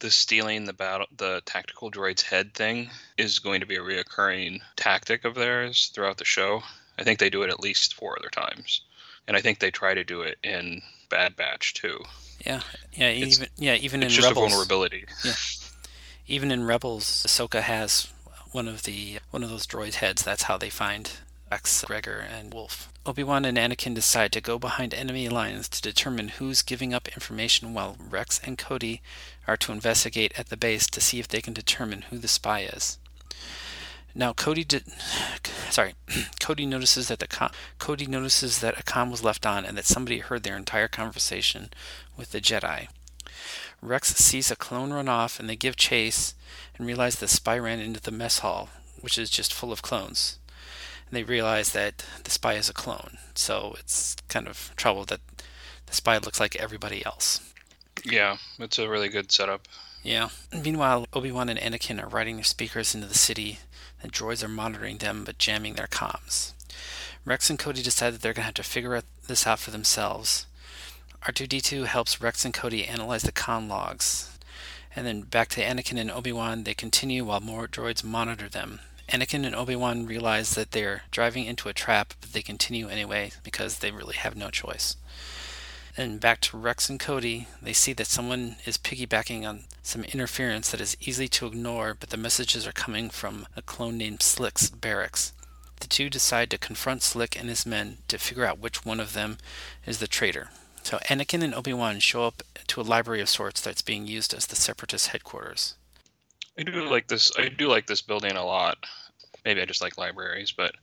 the 0.00 0.10
stealing 0.10 0.64
the 0.64 0.72
battle 0.72 1.06
the 1.16 1.42
tactical 1.44 1.90
droid's 1.90 2.22
head 2.22 2.54
thing 2.54 2.90
is 3.16 3.38
going 3.40 3.60
to 3.60 3.66
be 3.66 3.76
a 3.76 3.80
reoccurring 3.80 4.60
tactic 4.76 5.24
of 5.24 5.34
theirs 5.34 5.90
throughout 5.94 6.18
the 6.18 6.24
show. 6.24 6.62
I 6.98 7.02
think 7.04 7.18
they 7.18 7.30
do 7.30 7.42
it 7.42 7.50
at 7.50 7.60
least 7.60 7.94
four 7.94 8.16
other 8.18 8.28
times. 8.30 8.80
And 9.26 9.36
I 9.36 9.40
think 9.40 9.58
they 9.58 9.70
try 9.70 9.94
to 9.94 10.04
do 10.04 10.22
it 10.22 10.38
in 10.42 10.82
Bad 11.10 11.36
Batch 11.36 11.74
too. 11.74 11.98
Yeah, 12.44 12.60
yeah, 12.92 13.08
It's- 13.08 13.36
even 13.38 13.48
yeah, 13.56 13.74
even 13.74 14.02
It's 14.02 14.12
in 14.14 14.16
just 14.22 14.28
Rebels. 14.28 14.46
a 14.46 14.48
vulnerability. 14.50 15.04
Yeah. 15.24 15.34
Even 16.26 16.50
in 16.50 16.64
Rebels, 16.64 17.24
Ahsoka 17.26 17.62
has 17.62 18.08
one 18.52 18.68
of 18.68 18.82
the 18.84 19.18
one 19.30 19.42
of 19.44 19.50
those 19.50 19.66
droid 19.66 19.94
heads. 19.94 20.22
That's 20.22 20.44
how 20.44 20.56
they 20.58 20.70
find 20.70 21.10
Rex, 21.50 21.82
Gregor, 21.84 22.18
and 22.18 22.52
Wolf. 22.52 22.92
Obi-Wan 23.06 23.46
and 23.46 23.56
Anakin 23.56 23.94
decide 23.94 24.32
to 24.32 24.40
go 24.40 24.58
behind 24.58 24.92
enemy 24.92 25.30
lines 25.30 25.68
to 25.70 25.80
determine 25.80 26.28
who's 26.28 26.60
giving 26.60 26.92
up 26.92 27.08
information, 27.08 27.72
while 27.72 27.96
Rex 27.98 28.38
and 28.44 28.58
Cody 28.58 29.00
are 29.46 29.56
to 29.56 29.72
investigate 29.72 30.32
at 30.38 30.50
the 30.50 30.58
base 30.58 30.86
to 30.88 31.00
see 31.00 31.18
if 31.18 31.26
they 31.26 31.40
can 31.40 31.54
determine 31.54 32.02
who 32.02 32.18
the 32.18 32.28
spy 32.28 32.60
is. 32.60 32.98
Now, 34.14 34.34
Cody 34.34 34.62
did. 34.62 34.84
Sorry, 35.70 35.94
Cody 36.40 36.66
notices 36.66 37.08
that 37.08 37.18
the 37.18 37.26
com- 37.26 37.52
Cody 37.78 38.06
notices 38.06 38.60
that 38.60 38.78
a 38.78 38.82
comm 38.82 39.10
was 39.10 39.24
left 39.24 39.46
on 39.46 39.64
and 39.64 39.78
that 39.78 39.86
somebody 39.86 40.18
heard 40.18 40.42
their 40.42 40.56
entire 40.56 40.88
conversation 40.88 41.70
with 42.16 42.32
the 42.32 42.40
Jedi. 42.40 42.88
Rex 43.80 44.14
sees 44.16 44.50
a 44.50 44.56
clone 44.56 44.92
run 44.92 45.08
off 45.08 45.40
and 45.40 45.48
they 45.48 45.56
give 45.56 45.76
chase 45.76 46.34
and 46.76 46.86
realize 46.86 47.16
the 47.16 47.28
spy 47.28 47.58
ran 47.58 47.80
into 47.80 48.00
the 48.00 48.10
mess 48.10 48.40
hall, 48.40 48.68
which 49.00 49.16
is 49.16 49.30
just 49.30 49.54
full 49.54 49.72
of 49.72 49.82
clones. 49.82 50.38
And 51.10 51.16
they 51.16 51.22
realize 51.22 51.72
that 51.72 52.04
the 52.24 52.30
spy 52.30 52.54
is 52.54 52.68
a 52.68 52.74
clone, 52.74 53.18
so 53.34 53.74
it's 53.78 54.16
kind 54.28 54.46
of 54.46 54.72
trouble 54.76 55.04
that 55.06 55.20
the 55.86 55.94
spy 55.94 56.18
looks 56.18 56.38
like 56.38 56.56
everybody 56.56 57.04
else. 57.04 57.40
Yeah, 58.04 58.36
it's 58.58 58.78
a 58.78 58.88
really 58.88 59.08
good 59.08 59.32
setup. 59.32 59.66
Yeah. 60.02 60.28
Meanwhile, 60.52 61.06
Obi 61.12 61.32
Wan 61.32 61.48
and 61.48 61.58
Anakin 61.58 62.02
are 62.02 62.08
riding 62.08 62.36
their 62.36 62.44
speeders 62.44 62.94
into 62.94 63.06
the 63.06 63.14
city. 63.14 63.58
and 64.02 64.12
droids 64.12 64.44
are 64.44 64.48
monitoring 64.48 64.98
them 64.98 65.24
but 65.24 65.38
jamming 65.38 65.74
their 65.74 65.86
comms. 65.86 66.52
Rex 67.24 67.50
and 67.50 67.58
Cody 67.58 67.82
decide 67.82 68.14
that 68.14 68.22
they're 68.22 68.32
going 68.32 68.42
to 68.42 68.46
have 68.46 68.54
to 68.54 68.62
figure 68.62 69.02
this 69.26 69.46
out 69.46 69.58
for 69.58 69.70
themselves. 69.70 70.46
R2D2 71.22 71.86
helps 71.86 72.20
Rex 72.20 72.44
and 72.44 72.54
Cody 72.54 72.86
analyze 72.86 73.22
the 73.22 73.32
comm 73.32 73.68
logs. 73.68 74.38
And 74.94 75.06
then 75.06 75.22
back 75.22 75.48
to 75.50 75.62
Anakin 75.62 75.98
and 75.98 76.10
Obi 76.10 76.32
Wan, 76.32 76.64
they 76.64 76.74
continue 76.74 77.24
while 77.24 77.40
more 77.40 77.66
droids 77.66 78.04
monitor 78.04 78.48
them. 78.48 78.80
Anakin 79.08 79.46
and 79.46 79.54
Obi 79.54 79.74
Wan 79.74 80.06
realize 80.06 80.54
that 80.54 80.72
they're 80.72 81.02
driving 81.10 81.46
into 81.46 81.68
a 81.68 81.74
trap, 81.74 82.14
but 82.20 82.32
they 82.32 82.42
continue 82.42 82.88
anyway 82.88 83.32
because 83.42 83.78
they 83.78 83.90
really 83.90 84.16
have 84.16 84.36
no 84.36 84.50
choice. 84.50 84.96
And 85.96 86.20
back 86.20 86.40
to 86.42 86.58
Rex 86.58 86.88
and 86.88 87.00
Cody, 87.00 87.48
they 87.60 87.72
see 87.72 87.92
that 87.94 88.06
someone 88.06 88.56
is 88.64 88.78
piggybacking 88.78 89.48
on 89.48 89.64
some 89.82 90.04
interference 90.04 90.70
that 90.70 90.80
is 90.80 90.96
easy 91.00 91.26
to 91.28 91.46
ignore, 91.46 91.96
but 91.98 92.10
the 92.10 92.16
messages 92.16 92.66
are 92.66 92.72
coming 92.72 93.10
from 93.10 93.46
a 93.56 93.62
clone 93.62 93.98
named 93.98 94.22
Slick's 94.22 94.70
barracks. 94.70 95.32
The 95.80 95.88
two 95.88 96.08
decide 96.10 96.50
to 96.50 96.58
confront 96.58 97.02
Slick 97.02 97.38
and 97.38 97.48
his 97.48 97.66
men 97.66 97.98
to 98.08 98.18
figure 98.18 98.44
out 98.44 98.58
which 98.60 98.84
one 98.84 99.00
of 99.00 99.12
them 99.12 99.38
is 99.86 99.98
the 99.98 100.06
traitor. 100.06 100.50
So 100.82 100.98
Anakin 101.08 101.42
and 101.42 101.54
Obi-Wan 101.54 101.98
show 102.00 102.24
up 102.24 102.42
to 102.68 102.80
a 102.80 102.82
library 102.82 103.20
of 103.20 103.28
sorts 103.28 103.60
that's 103.60 103.82
being 103.82 104.06
used 104.06 104.32
as 104.34 104.46
the 104.46 104.56
separatist 104.56 105.08
headquarters. 105.08 105.74
I 106.58 106.62
do 106.62 106.88
like 106.88 107.06
this. 107.06 107.32
I 107.38 107.48
do 107.48 107.68
like 107.68 107.86
this 107.86 108.02
building 108.02 108.32
a 108.32 108.44
lot. 108.44 108.78
Maybe 109.44 109.62
I 109.62 109.64
just 109.64 109.80
like 109.80 109.96
libraries, 109.96 110.52
but 110.52 110.74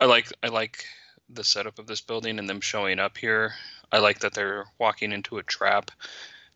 I 0.00 0.06
like 0.06 0.32
I 0.42 0.48
like 0.48 0.84
the 1.28 1.44
setup 1.44 1.78
of 1.78 1.86
this 1.86 2.00
building 2.00 2.38
and 2.38 2.48
them 2.48 2.60
showing 2.60 2.98
up 2.98 3.16
here 3.16 3.54
I 3.92 3.98
like 3.98 4.20
that 4.20 4.34
they're 4.34 4.66
walking 4.78 5.12
into 5.12 5.38
a 5.38 5.42
trap. 5.42 5.90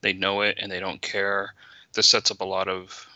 They 0.00 0.12
know 0.12 0.42
it 0.42 0.58
and 0.60 0.70
they 0.70 0.80
don't 0.80 1.02
care. 1.02 1.54
This 1.92 2.08
sets 2.08 2.30
up 2.30 2.40
a 2.40 2.44
lot 2.44 2.68
of 2.68 3.08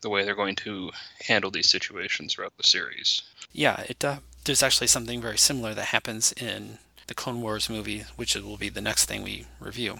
the 0.00 0.10
way 0.10 0.24
they're 0.24 0.34
going 0.34 0.56
to 0.56 0.90
handle 1.26 1.50
these 1.50 1.68
situations 1.68 2.34
throughout 2.34 2.56
the 2.56 2.62
series. 2.62 3.22
Yeah, 3.52 3.84
it 3.88 4.04
uh, 4.04 4.18
there's 4.44 4.62
actually 4.62 4.86
something 4.86 5.20
very 5.20 5.38
similar 5.38 5.74
that 5.74 5.86
happens 5.86 6.32
in 6.32 6.78
the 7.06 7.14
Clone 7.14 7.40
Wars 7.40 7.68
movie, 7.68 8.04
which 8.16 8.34
will 8.34 8.56
be 8.56 8.68
the 8.68 8.80
next 8.80 9.06
thing 9.06 9.22
we 9.22 9.46
review. 9.60 9.98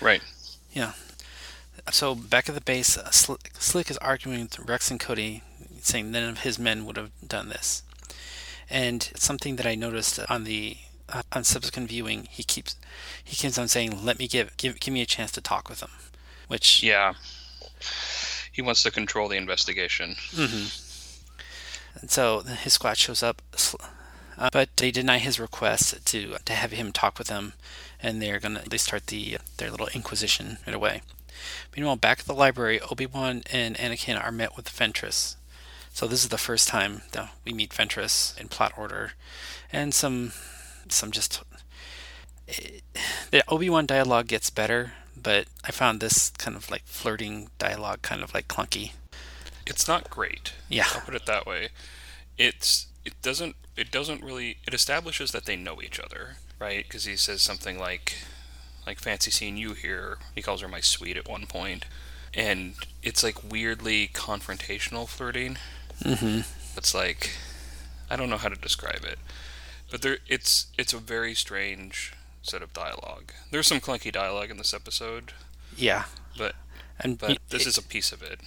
Right. 0.00 0.22
Yeah. 0.72 0.92
So 1.90 2.14
back 2.14 2.48
at 2.48 2.54
the 2.54 2.60
base, 2.60 2.96
uh, 2.96 3.10
Slick, 3.10 3.50
Slick 3.58 3.90
is 3.90 3.98
arguing 3.98 4.42
with 4.42 4.58
Rex 4.58 4.90
and 4.90 4.98
Cody, 4.98 5.42
saying 5.80 6.10
none 6.10 6.28
of 6.28 6.40
his 6.40 6.58
men 6.58 6.86
would 6.86 6.96
have 6.96 7.10
done 7.26 7.50
this. 7.50 7.82
And 8.70 9.10
something 9.16 9.56
that 9.56 9.66
I 9.66 9.74
noticed 9.74 10.18
on 10.30 10.44
the 10.44 10.78
uh, 11.08 11.22
on 11.32 11.44
subsequent 11.44 11.88
viewing, 11.88 12.26
he 12.30 12.42
keeps 12.42 12.76
he 13.22 13.36
keeps 13.36 13.58
on 13.58 13.68
saying, 13.68 14.04
"Let 14.04 14.18
me 14.18 14.26
give 14.26 14.56
give 14.56 14.80
give 14.80 14.94
me 14.94 15.02
a 15.02 15.06
chance 15.06 15.30
to 15.32 15.40
talk 15.40 15.68
with 15.68 15.80
him," 15.80 15.90
which 16.48 16.82
yeah, 16.82 17.14
he 18.50 18.62
wants 18.62 18.82
to 18.82 18.90
control 18.90 19.28
the 19.28 19.36
investigation. 19.36 20.16
Mm-hmm. 20.32 22.00
And 22.00 22.10
so 22.10 22.40
his 22.40 22.72
squad 22.72 22.96
shows 22.96 23.22
up, 23.22 23.42
uh, 24.38 24.50
but 24.52 24.76
they 24.76 24.90
deny 24.90 25.18
his 25.18 25.38
request 25.38 26.04
to 26.06 26.36
to 26.44 26.52
have 26.54 26.72
him 26.72 26.92
talk 26.92 27.18
with 27.18 27.28
them, 27.28 27.52
and 28.02 28.22
they're 28.22 28.40
gonna 28.40 28.62
they 28.68 28.78
start 28.78 29.08
the 29.08 29.38
their 29.58 29.70
little 29.70 29.88
inquisition 29.88 30.58
right 30.66 30.74
away. 30.74 31.02
Meanwhile, 31.76 31.96
back 31.96 32.20
at 32.20 32.26
the 32.26 32.34
library, 32.34 32.80
Obi 32.80 33.06
Wan 33.06 33.42
and 33.52 33.76
Anakin 33.76 34.22
are 34.22 34.32
met 34.32 34.56
with 34.56 34.68
Ventress. 34.68 35.36
So 35.92 36.06
this 36.06 36.24
is 36.24 36.30
the 36.30 36.38
first 36.38 36.68
time 36.68 37.02
that 37.12 37.30
we 37.44 37.52
meet 37.52 37.70
Ventress 37.70 38.38
in 38.40 38.48
plot 38.48 38.72
order, 38.76 39.12
and 39.72 39.94
some 39.94 40.32
some 40.88 41.10
just 41.12 41.42
the 43.30 43.42
Obi-Wan 43.48 43.86
dialogue 43.86 44.28
gets 44.28 44.50
better, 44.50 44.92
but 45.16 45.46
I 45.64 45.70
found 45.70 46.00
this 46.00 46.30
kind 46.30 46.56
of 46.56 46.70
like 46.70 46.82
flirting 46.84 47.48
dialogue 47.58 48.02
kind 48.02 48.22
of 48.22 48.34
like 48.34 48.48
clunky. 48.48 48.92
It's 49.66 49.88
not 49.88 50.10
great. 50.10 50.52
Yeah. 50.68 50.84
I'll 50.94 51.00
put 51.00 51.14
it 51.14 51.26
that 51.26 51.46
way. 51.46 51.70
It's 52.36 52.86
it 53.04 53.14
doesn't 53.22 53.56
it 53.76 53.90
doesn't 53.90 54.22
really 54.22 54.58
it 54.66 54.74
establishes 54.74 55.30
that 55.32 55.46
they 55.46 55.56
know 55.56 55.80
each 55.80 55.98
other, 55.98 56.36
right? 56.58 56.88
Cuz 56.88 57.04
he 57.04 57.16
says 57.16 57.40
something 57.40 57.78
like 57.78 58.16
like 58.86 59.00
fancy 59.00 59.30
seeing 59.30 59.56
you 59.56 59.72
here. 59.74 60.18
He 60.34 60.42
calls 60.42 60.60
her 60.60 60.68
my 60.68 60.80
sweet 60.80 61.16
at 61.16 61.28
one 61.28 61.46
point. 61.46 61.84
And 62.32 62.74
it's 63.02 63.22
like 63.22 63.48
weirdly 63.48 64.08
confrontational 64.12 65.08
flirting. 65.08 65.58
Mhm. 66.02 66.44
It's 66.76 66.94
like 66.94 67.30
I 68.10 68.16
don't 68.16 68.28
know 68.30 68.36
how 68.36 68.48
to 68.48 68.56
describe 68.56 69.04
it. 69.04 69.18
But 69.90 70.02
there, 70.02 70.18
it's 70.26 70.66
it's 70.76 70.92
a 70.92 70.98
very 70.98 71.34
strange 71.34 72.12
set 72.42 72.62
of 72.62 72.72
dialogue. 72.72 73.32
There's 73.50 73.66
some 73.66 73.80
clunky 73.80 74.10
dialogue 74.12 74.50
in 74.50 74.56
this 74.58 74.74
episode. 74.74 75.32
Yeah, 75.76 76.04
but 76.36 76.54
and 77.00 77.18
but 77.18 77.38
this 77.48 77.66
is 77.66 77.78
a 77.78 77.82
piece 77.82 78.10
of 78.12 78.22
it. 78.22 78.40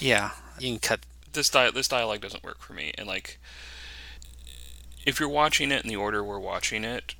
Yeah, 0.00 0.32
you 0.58 0.70
can 0.72 0.78
cut 0.80 1.00
this 1.32 1.48
di- 1.50 1.70
this 1.70 1.88
dialogue 1.88 2.20
doesn't 2.20 2.42
work 2.42 2.60
for 2.60 2.72
me, 2.72 2.92
and 2.98 3.06
like 3.06 3.38
if 5.06 5.20
you're 5.20 5.28
watching 5.28 5.70
it 5.72 5.82
in 5.82 5.88
the 5.88 5.96
order 5.96 6.22
we're 6.24 6.38
watching 6.38 6.84
it, 6.84 7.14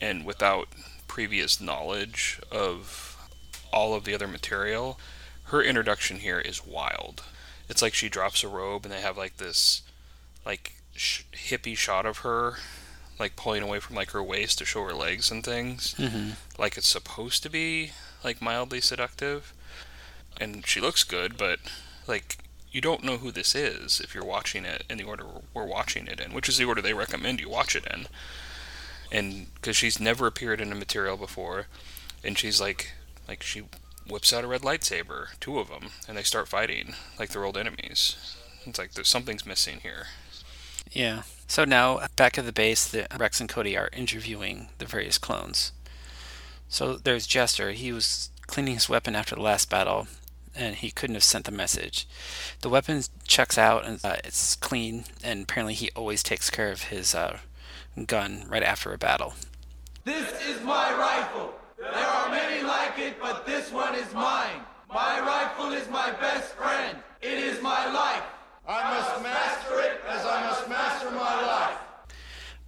and 0.00 0.24
without 0.24 0.68
previous 1.12 1.60
knowledge 1.60 2.40
of 2.50 3.18
all 3.70 3.92
of 3.92 4.04
the 4.04 4.14
other 4.14 4.26
material, 4.26 4.98
her 5.44 5.62
introduction 5.62 6.20
here 6.20 6.40
is 6.40 6.66
wild. 6.66 7.22
It's 7.68 7.82
like 7.82 7.92
she 7.92 8.08
drops 8.08 8.42
a 8.42 8.48
robe, 8.48 8.86
and 8.86 8.94
they 8.94 9.02
have 9.02 9.18
like 9.18 9.36
this 9.36 9.82
like 10.46 10.72
sh- 10.96 11.24
hippie 11.34 11.76
shot 11.76 12.06
of 12.06 12.18
her 12.18 12.54
like 13.18 13.36
pulling 13.36 13.62
away 13.62 13.78
from 13.78 13.94
like 13.94 14.12
her 14.12 14.22
waist 14.22 14.56
to 14.56 14.64
show 14.64 14.86
her 14.86 14.94
legs 14.94 15.30
and 15.30 15.44
things, 15.44 15.94
mm-hmm. 15.98 16.30
like 16.58 16.78
it's 16.78 16.88
supposed 16.88 17.42
to 17.42 17.50
be 17.50 17.92
like 18.24 18.40
mildly 18.40 18.80
seductive, 18.80 19.52
and 20.40 20.66
she 20.66 20.80
looks 20.80 21.04
good, 21.04 21.36
but 21.36 21.58
like 22.06 22.38
you 22.70 22.80
don't 22.80 23.04
know 23.04 23.18
who 23.18 23.30
this 23.30 23.54
is 23.54 24.00
if 24.00 24.14
you're 24.14 24.24
watching 24.24 24.64
it 24.64 24.82
in 24.88 24.96
the 24.96 25.04
order 25.04 25.26
we're 25.52 25.66
watching 25.66 26.06
it 26.06 26.20
in, 26.20 26.32
which 26.32 26.48
is 26.48 26.56
the 26.56 26.64
order 26.64 26.80
they 26.80 26.94
recommend 26.94 27.38
you 27.38 27.50
watch 27.50 27.76
it 27.76 27.86
in. 27.92 28.06
And 29.12 29.52
because 29.54 29.76
she's 29.76 30.00
never 30.00 30.26
appeared 30.26 30.60
in 30.60 30.72
a 30.72 30.74
material 30.74 31.18
before, 31.18 31.66
and 32.24 32.38
she's 32.38 32.60
like, 32.60 32.92
like 33.28 33.42
she 33.42 33.64
whips 34.08 34.32
out 34.32 34.42
a 34.42 34.46
red 34.46 34.62
lightsaber, 34.62 35.38
two 35.38 35.58
of 35.58 35.68
them, 35.68 35.90
and 36.08 36.16
they 36.16 36.22
start 36.22 36.48
fighting 36.48 36.94
like 37.18 37.28
they're 37.28 37.44
old 37.44 37.58
enemies. 37.58 38.36
It's 38.64 38.78
like 38.78 38.92
there's 38.94 39.08
something's 39.08 39.44
missing 39.44 39.80
here. 39.82 40.06
Yeah. 40.90 41.22
So 41.46 41.64
now, 41.64 42.06
back 42.16 42.38
at 42.38 42.46
the 42.46 42.52
base, 42.52 42.88
the 42.88 43.06
Rex 43.18 43.38
and 43.38 43.50
Cody 43.50 43.76
are 43.76 43.90
interviewing 43.92 44.68
the 44.78 44.86
various 44.86 45.18
clones. 45.18 45.72
So 46.68 46.96
there's 46.96 47.26
Jester. 47.26 47.72
He 47.72 47.92
was 47.92 48.30
cleaning 48.46 48.74
his 48.74 48.88
weapon 48.88 49.14
after 49.14 49.34
the 49.34 49.42
last 49.42 49.68
battle, 49.68 50.06
and 50.54 50.76
he 50.76 50.90
couldn't 50.90 51.16
have 51.16 51.24
sent 51.24 51.44
the 51.44 51.50
message. 51.50 52.08
The 52.62 52.70
weapon 52.70 53.02
checks 53.26 53.58
out, 53.58 53.84
and 53.84 54.00
uh, 54.02 54.16
it's 54.24 54.56
clean, 54.56 55.04
and 55.22 55.42
apparently 55.42 55.74
he 55.74 55.90
always 55.94 56.22
takes 56.22 56.48
care 56.48 56.70
of 56.70 56.84
his 56.84 57.14
uh, 57.14 57.38
gun 58.06 58.44
right 58.48 58.62
after 58.62 58.92
a 58.92 58.98
battle. 58.98 59.34
This 60.04 60.32
is 60.48 60.60
my 60.62 60.92
rifle. 60.96 61.54
There 61.78 61.92
are 61.92 62.28
many 62.30 62.62
like 62.62 62.98
it, 62.98 63.20
but 63.20 63.46
this 63.46 63.70
one 63.70 63.94
is 63.94 64.12
mine. 64.14 64.60
My 64.88 65.20
rifle 65.20 65.72
is 65.72 65.88
my 65.88 66.10
best 66.12 66.52
friend. 66.54 66.98
It 67.20 67.38
is 67.38 67.62
my 67.62 67.92
life. 67.92 68.24
I 68.68 68.94
must 68.94 69.22
master 69.22 69.80
it 69.80 70.00
as 70.08 70.24
I 70.24 70.42
must 70.42 70.68
master 70.68 71.10
my 71.10 71.46
life. 71.46 71.78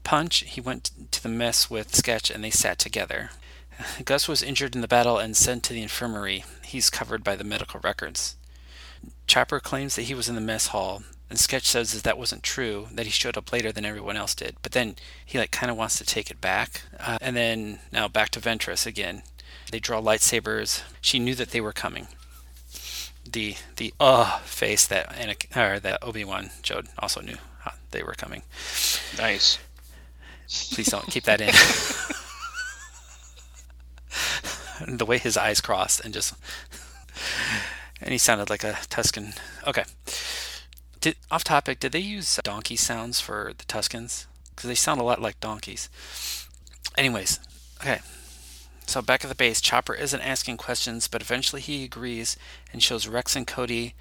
Punch, 0.03 0.41
he 0.41 0.61
went 0.61 0.91
to 1.13 1.23
the 1.23 1.29
mess 1.29 1.71
with 1.71 1.95
Sketch 1.95 2.31
and 2.31 2.43
they 2.43 2.51
sat 2.51 2.79
together. 2.79 3.31
Gus 4.05 4.29
was 4.29 4.43
injured 4.43 4.75
in 4.75 4.81
the 4.81 4.89
battle 4.89 5.19
and 5.19 5.37
sent 5.37 5.63
to 5.65 5.73
the 5.73 5.83
infirmary. 5.83 6.45
He's 6.65 6.91
covered 6.91 7.25
by 7.25 7.37
the 7.37 7.45
medical 7.45 7.81
records. 7.83 8.37
Chopper 9.27 9.61
claims 9.61 9.97
that 9.97 10.03
he 10.03 10.15
was 10.15 10.29
in 10.29 10.35
the 10.35 10.41
mess 10.41 10.69
hall, 10.69 11.03
and 11.31 11.39
Sketch 11.39 11.67
says 11.67 11.93
that 11.93 12.03
that 12.05 12.19
wasn't 12.19 12.43
true, 12.43 12.89
that 12.93 13.07
he 13.07 13.13
showed 13.13 13.37
up 13.37 13.53
later 13.53 13.73
than 13.73 13.85
everyone 13.85 14.17
else 14.17 14.35
did. 14.35 14.57
But 14.63 14.73
then 14.73 14.97
he 15.25 15.39
like 15.39 15.51
kind 15.51 15.71
of 15.71 15.77
wants 15.77 15.99
to 15.99 16.05
take 16.05 16.31
it 16.31 16.41
back. 16.41 16.83
Uh, 17.01 17.19
and 17.21 17.37
then 17.37 17.81
now 17.93 18.09
back 18.09 18.31
to 18.31 18.41
Ventress 18.41 18.87
again. 18.87 19.23
They 19.71 19.81
draw 19.81 20.01
lightsabers. 20.01 20.83
She 21.01 21.19
knew 21.19 21.35
that 21.35 21.51
they 21.51 21.61
were 21.61 21.73
coming 21.73 22.09
the 23.31 23.57
the 23.77 23.93
uh 24.01 24.39
face 24.41 24.87
that 24.87 25.09
Anakin, 25.11 25.57
or 25.57 25.81
that 25.81 26.03
Obi 26.03 26.25
Wan 26.25 26.51
showed 26.63 26.89
also 26.99 27.21
knew 27.21 27.37
they 27.91 28.03
were 28.03 28.15
coming. 28.15 28.43
Nice. 29.19 29.59
Please 30.73 30.89
don't 30.89 31.07
keep 31.07 31.25
that 31.25 31.41
in. 31.41 31.49
the 34.99 35.07
way 35.07 35.19
his 35.19 35.37
eyes 35.37 35.61
crossed 35.61 36.01
and 36.05 36.13
just 36.13 36.35
and 38.01 38.11
he 38.11 38.19
sounded 38.19 38.51
like 38.51 38.65
a 38.65 38.73
Tusken. 38.91 39.37
Okay. 39.67 39.85
Did, 41.05 41.17
off 41.31 41.45
topic, 41.45 41.81
did 41.81 41.93
they 41.93 41.99
use 41.99 42.41
donkey 42.43 42.77
sounds 42.77 43.21
for 43.21 43.53
the 43.59 43.65
Tuskens? 43.67 44.25
Because 44.49 44.69
they 44.69 44.75
sound 44.75 45.03
a 45.03 45.05
lot 45.05 45.21
like 45.21 45.39
donkeys. 45.39 45.91
Anyways, 46.97 47.41
okay. 47.83 48.01
So 48.87 49.03
back 49.03 49.23
at 49.23 49.29
the 49.29 49.35
base, 49.35 49.61
Chopper 49.61 49.93
isn't 49.93 50.23
asking 50.23 50.57
questions, 50.57 51.07
but 51.07 51.21
eventually 51.21 51.61
he 51.61 51.85
agrees 51.85 52.39
and 52.73 52.83
shows 52.83 53.07
Rex 53.07 53.37
and 53.37 53.47
Cody 53.47 53.95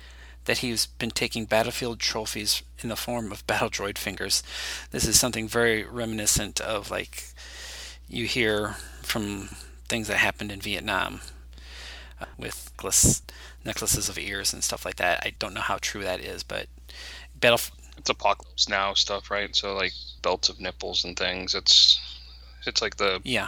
that 0.45 0.59
he's 0.59 0.85
been 0.85 1.11
taking 1.11 1.43
battlefield 1.43 1.99
trophies 1.99 2.63
in 2.79 2.87
the 2.87 2.95
form 2.95 3.33
of 3.33 3.45
battle 3.47 3.69
droid 3.69 3.97
fingers. 3.97 4.41
This 4.91 5.05
is 5.05 5.19
something 5.19 5.45
very 5.45 5.83
reminiscent 5.83 6.61
of 6.61 6.89
like 6.89 7.25
you 8.07 8.27
hear 8.27 8.77
from 9.01 9.49
things 9.89 10.07
that 10.07 10.19
happened 10.19 10.53
in 10.53 10.61
Vietnam 10.61 11.19
uh, 12.21 12.27
with 12.37 12.71
necklaces 13.65 14.09
of 14.09 14.17
ears 14.17 14.53
and 14.53 14.63
stuff 14.63 14.85
like 14.85 14.95
that. 14.97 15.21
I 15.25 15.33
don't 15.39 15.53
know 15.53 15.61
how 15.61 15.77
true 15.81 16.03
that 16.03 16.19
is, 16.19 16.43
but 16.43 16.67
battle. 17.39 17.59
It's 17.97 18.09
apocalypse 18.09 18.67
now 18.67 18.93
stuff, 18.93 19.29
right? 19.31 19.55
So 19.55 19.73
like 19.75 19.93
belts 20.21 20.49
of 20.49 20.59
nipples 20.59 21.03
and 21.05 21.17
things. 21.17 21.53
It's 21.55 21.99
it's 22.65 22.81
like 22.81 22.97
the 22.97 23.21
yeah 23.23 23.47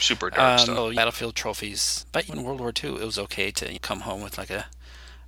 super 0.00 0.30
dark 0.30 0.60
Um, 0.60 0.64
stuff. 0.66 0.78
oh, 0.78 0.94
battlefield 0.94 1.34
trophies. 1.34 2.06
But 2.12 2.28
in 2.28 2.42
World 2.42 2.60
War 2.60 2.72
II, 2.72 2.94
it 2.96 3.04
was 3.04 3.18
okay 3.18 3.50
to 3.52 3.78
come 3.78 4.00
home 4.00 4.22
with 4.22 4.38
like 4.38 4.50
a, 4.50 4.66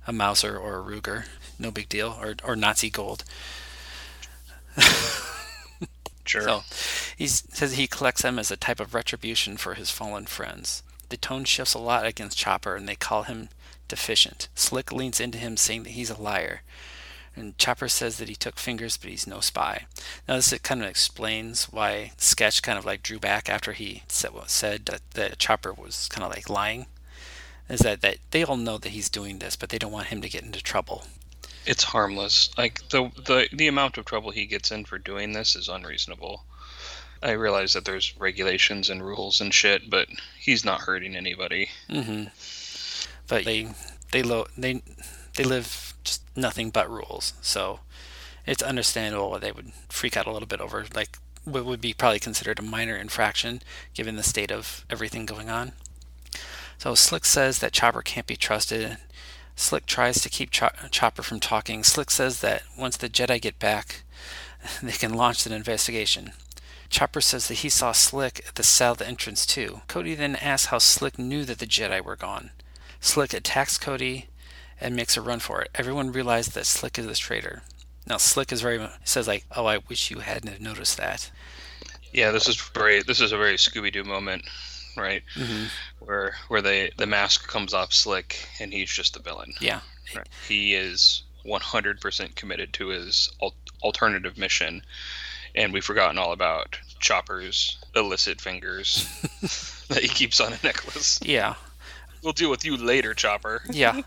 a 0.07 0.11
Mauser 0.13 0.57
or 0.57 0.79
a 0.79 0.83
Ruger. 0.83 1.25
No 1.57 1.71
big 1.71 1.89
deal. 1.89 2.17
Or, 2.21 2.35
or 2.43 2.55
Nazi 2.55 2.89
gold. 2.89 3.23
sure. 6.25 6.41
So 6.41 6.63
he 7.17 7.27
says 7.27 7.73
he 7.73 7.87
collects 7.87 8.21
them 8.21 8.39
as 8.39 8.51
a 8.51 8.57
type 8.57 8.79
of 8.79 8.93
retribution 8.93 9.57
for 9.57 9.73
his 9.73 9.91
fallen 9.91 10.25
friends. 10.25 10.83
The 11.09 11.17
tone 11.17 11.43
shifts 11.43 11.73
a 11.73 11.79
lot 11.79 12.05
against 12.05 12.37
Chopper, 12.37 12.75
and 12.75 12.87
they 12.87 12.95
call 12.95 13.23
him 13.23 13.49
deficient. 13.89 14.47
Slick 14.55 14.91
leans 14.93 15.19
into 15.19 15.37
him, 15.37 15.57
saying 15.57 15.83
that 15.83 15.91
he's 15.91 16.09
a 16.09 16.21
liar. 16.21 16.61
And 17.35 17.57
Chopper 17.57 17.87
says 17.89 18.17
that 18.17 18.27
he 18.29 18.35
took 18.35 18.57
fingers, 18.57 18.97
but 18.97 19.09
he's 19.09 19.27
no 19.27 19.39
spy. 19.39 19.85
Now, 20.27 20.35
this 20.37 20.53
kind 20.59 20.81
of 20.81 20.87
explains 20.89 21.65
why 21.65 22.11
Sketch 22.17 22.61
kind 22.61 22.77
of 22.77 22.85
like 22.85 23.03
drew 23.03 23.19
back 23.19 23.49
after 23.49 23.73
he 23.73 24.03
said, 24.07 24.31
said 24.47 24.85
that, 24.87 25.01
that 25.11 25.39
Chopper 25.39 25.73
was 25.73 26.07
kind 26.09 26.23
of 26.25 26.31
like 26.31 26.49
lying. 26.49 26.87
Is 27.69 27.81
that, 27.81 28.01
that 28.01 28.17
they 28.31 28.43
all 28.43 28.57
know 28.57 28.77
that 28.79 28.89
he's 28.89 29.09
doing 29.09 29.39
this, 29.39 29.55
but 29.55 29.69
they 29.69 29.77
don't 29.77 29.91
want 29.91 30.07
him 30.07 30.21
to 30.21 30.29
get 30.29 30.43
into 30.43 30.61
trouble. 30.61 31.05
it's 31.65 31.83
harmless. 31.83 32.49
Like 32.57 32.87
the 32.89 33.11
the 33.25 33.47
the 33.53 33.67
amount 33.67 33.97
of 33.97 34.05
trouble 34.05 34.31
he 34.31 34.47
gets 34.47 34.71
in 34.71 34.85
for 34.85 34.97
doing 34.97 35.33
this 35.33 35.55
is 35.55 35.67
unreasonable. 35.69 36.43
I 37.21 37.31
realize 37.31 37.73
that 37.73 37.85
there's 37.85 38.15
regulations 38.17 38.89
and 38.89 39.05
rules 39.05 39.39
and 39.41 39.53
shit, 39.53 39.89
but 39.89 40.07
he's 40.39 40.65
not 40.65 40.81
hurting 40.81 41.15
anybody. 41.15 41.69
hmm 41.89 42.23
But 43.29 43.45
they 43.45 43.69
they 44.11 44.23
lo- 44.23 44.47
they 44.57 44.81
they 45.35 45.43
live 45.45 45.93
just 46.03 46.21
nothing 46.35 46.69
but 46.69 46.89
rules, 46.89 47.33
so 47.41 47.79
it's 48.45 48.63
understandable 48.63 49.29
why 49.31 49.39
they 49.39 49.51
would 49.51 49.71
freak 49.87 50.17
out 50.17 50.25
a 50.25 50.31
little 50.31 50.47
bit 50.47 50.59
over 50.59 50.85
like 50.93 51.17
what 51.45 51.65
would 51.65 51.81
be 51.81 51.93
probably 51.93 52.19
considered 52.19 52.59
a 52.59 52.63
minor 52.63 52.95
infraction 52.95 53.61
given 53.93 54.15
the 54.15 54.23
state 54.23 54.51
of 54.51 54.85
everything 54.89 55.25
going 55.25 55.49
on. 55.49 55.71
So 56.77 56.95
Slick 56.95 57.25
says 57.25 57.59
that 57.59 57.73
Chopper 57.73 58.01
can't 58.01 58.27
be 58.27 58.35
trusted. 58.35 58.97
Slick 59.55 59.85
tries 59.85 60.21
to 60.21 60.29
keep 60.29 60.51
Cho- 60.51 60.69
Chopper 60.91 61.21
from 61.21 61.39
talking. 61.39 61.83
Slick 61.83 62.09
says 62.09 62.39
that 62.41 62.63
once 62.77 62.97
the 62.97 63.09
Jedi 63.09 63.41
get 63.41 63.59
back, 63.59 64.03
they 64.83 64.93
can 64.93 65.13
launch 65.13 65.45
an 65.45 65.51
investigation. 65.51 66.31
Chopper 66.89 67.21
says 67.21 67.47
that 67.47 67.55
he 67.55 67.69
saw 67.69 67.91
Slick 67.91 68.43
at 68.47 68.55
the 68.55 68.63
south 68.63 69.01
entrance 69.01 69.45
too. 69.45 69.81
Cody 69.87 70.15
then 70.15 70.35
asks 70.37 70.67
how 70.67 70.79
Slick 70.79 71.19
knew 71.19 71.45
that 71.45 71.59
the 71.59 71.67
Jedi 71.67 72.01
were 72.01 72.15
gone. 72.15 72.51
Slick 72.99 73.33
attacks 73.33 73.77
Cody 73.77 74.27
and 74.81 74.95
makes 74.95 75.17
a 75.17 75.21
run 75.21 75.39
for 75.39 75.61
it. 75.61 75.69
Everyone 75.75 76.11
realizes 76.11 76.53
that 76.53 76.65
Slick 76.65 76.97
is 76.99 77.05
a 77.05 77.13
traitor. 77.15 77.61
Now 78.07 78.17
Slick 78.17 78.51
is 78.51 78.61
very 78.61 78.87
says 79.03 79.27
like, 79.27 79.45
"Oh, 79.55 79.65
I 79.65 79.77
wish 79.89 80.09
you 80.11 80.19
hadn't 80.19 80.49
have 80.51 80.61
noticed 80.61 80.97
that." 80.97 81.29
Yeah, 82.11 82.31
this 82.31 82.47
is 82.47 82.55
very 82.73 83.01
this 83.03 83.21
is 83.21 83.31
a 83.31 83.37
very 83.37 83.55
Scooby 83.55 83.91
Doo 83.93 84.03
moment, 84.03 84.43
right? 84.97 85.21
hmm 85.35 85.65
Where 85.99 86.33
where 86.47 86.61
they 86.61 86.91
the 86.97 87.05
mask 87.05 87.47
comes 87.47 87.73
off 87.73 87.93
Slick 87.93 88.47
and 88.59 88.73
he's 88.73 88.89
just 88.89 89.13
the 89.13 89.19
villain. 89.21 89.53
Yeah, 89.61 89.81
Right. 90.15 90.27
He 90.47 90.73
is 90.73 91.23
100% 91.45 92.35
committed 92.35 92.73
to 92.73 92.87
his 92.87 93.29
al- 93.41 93.53
alternative 93.83 94.37
mission, 94.37 94.81
and 95.55 95.71
we've 95.71 95.85
forgotten 95.85 96.17
all 96.17 96.31
about 96.31 96.79
Chopper's 96.99 97.77
illicit 97.95 98.41
fingers 98.41 99.07
that 99.89 100.01
he 100.01 100.07
keeps 100.07 100.39
on 100.41 100.51
a 100.53 100.59
necklace. 100.63 101.19
yeah, 101.21 101.53
We'll 102.23 102.33
deal 102.33 102.49
with 102.49 102.65
you 102.65 102.75
later, 102.77 103.13
Chopper. 103.13 103.61
yeah. 103.71 104.01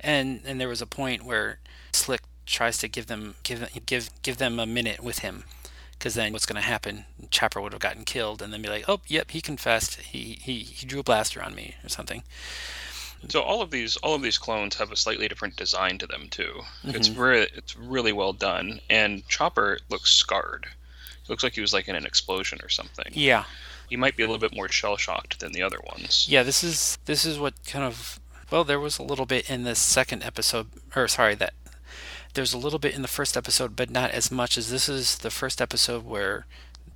And 0.00 0.40
and 0.44 0.60
there 0.60 0.68
was 0.68 0.82
a 0.82 0.86
point 0.86 1.24
where 1.24 1.58
Slick 1.92 2.22
tries 2.46 2.78
to 2.78 2.88
give 2.88 3.06
them 3.06 3.34
give 3.42 3.68
give 3.86 4.10
give 4.22 4.36
them 4.38 4.58
a 4.58 4.66
minute 4.66 5.00
with 5.02 5.20
him, 5.20 5.44
because 5.92 6.14
then 6.14 6.32
what's 6.32 6.46
going 6.46 6.60
to 6.60 6.68
happen? 6.68 7.04
Chopper 7.30 7.60
would 7.60 7.72
have 7.72 7.80
gotten 7.80 8.04
killed, 8.04 8.42
and 8.42 8.52
then 8.52 8.60
be 8.62 8.68
like, 8.68 8.84
"Oh, 8.88 9.00
yep, 9.06 9.30
he 9.30 9.40
confessed. 9.40 10.00
He 10.00 10.38
he 10.42 10.58
he 10.60 10.86
drew 10.86 11.00
a 11.00 11.04
blaster 11.04 11.42
on 11.42 11.54
me 11.54 11.76
or 11.84 11.88
something." 11.88 12.22
So 13.30 13.40
all 13.40 13.62
of 13.62 13.70
these 13.70 13.96
all 13.98 14.14
of 14.14 14.20
these 14.22 14.36
clones 14.36 14.74
have 14.76 14.92
a 14.92 14.96
slightly 14.96 15.26
different 15.28 15.56
design 15.56 15.96
to 15.98 16.06
them 16.06 16.28
too. 16.28 16.60
It's 16.82 17.08
Mhm. 17.08 17.18
really 17.18 17.46
it's 17.54 17.74
really 17.76 18.12
well 18.12 18.34
done, 18.34 18.80
and 18.90 19.26
Chopper 19.28 19.78
looks 19.88 20.10
scarred. 20.10 20.66
He 21.22 21.32
looks 21.32 21.42
like 21.42 21.54
he 21.54 21.62
was 21.62 21.72
like 21.72 21.88
in 21.88 21.96
an 21.96 22.04
explosion 22.04 22.58
or 22.62 22.68
something. 22.68 23.10
Yeah, 23.14 23.44
He 23.88 23.96
might 23.96 24.16
be 24.16 24.22
a 24.22 24.26
little 24.26 24.40
bit 24.40 24.54
more 24.56 24.68
shell 24.68 24.96
shocked 24.96 25.40
than 25.40 25.52
the 25.52 25.62
other 25.62 25.78
ones. 25.86 26.26
yeah. 26.28 26.42
This 26.42 26.64
is 26.64 26.98
this 27.04 27.24
is 27.24 27.38
what 27.38 27.54
kind 27.66 27.84
of 27.84 28.18
well, 28.50 28.64
there 28.64 28.80
was 28.80 28.98
a 28.98 29.02
little 29.02 29.26
bit 29.26 29.48
in 29.50 29.64
the 29.64 29.74
second 29.74 30.22
episode, 30.22 30.68
or 30.94 31.08
sorry, 31.08 31.34
that 31.36 31.54
there's 32.34 32.52
a 32.52 32.58
little 32.58 32.78
bit 32.78 32.94
in 32.94 33.02
the 33.02 33.08
first 33.08 33.36
episode, 33.36 33.76
but 33.76 33.90
not 33.90 34.10
as 34.10 34.30
much 34.30 34.58
as 34.58 34.70
this 34.70 34.88
is 34.88 35.18
the 35.18 35.30
first 35.30 35.60
episode 35.60 36.04
where 36.04 36.46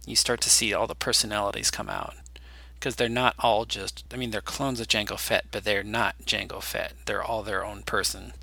you 0.06 0.16
start 0.16 0.40
to 0.42 0.50
see 0.50 0.74
all 0.74 0.86
the 0.86 0.94
personalities 0.94 1.70
come 1.70 1.88
out. 1.88 2.14
Because 2.74 2.96
they're 2.96 3.08
not 3.08 3.34
all 3.40 3.64
just, 3.64 4.04
I 4.12 4.16
mean, 4.16 4.30
they're 4.30 4.40
clones 4.40 4.78
of 4.78 4.86
Jango 4.86 5.18
Fett, 5.18 5.46
but 5.50 5.64
they're 5.64 5.82
not 5.82 6.14
Jango 6.24 6.62
Fett. 6.62 6.92
They're 7.06 7.22
all 7.22 7.42
their 7.42 7.64
own 7.64 7.82
person. 7.82 8.34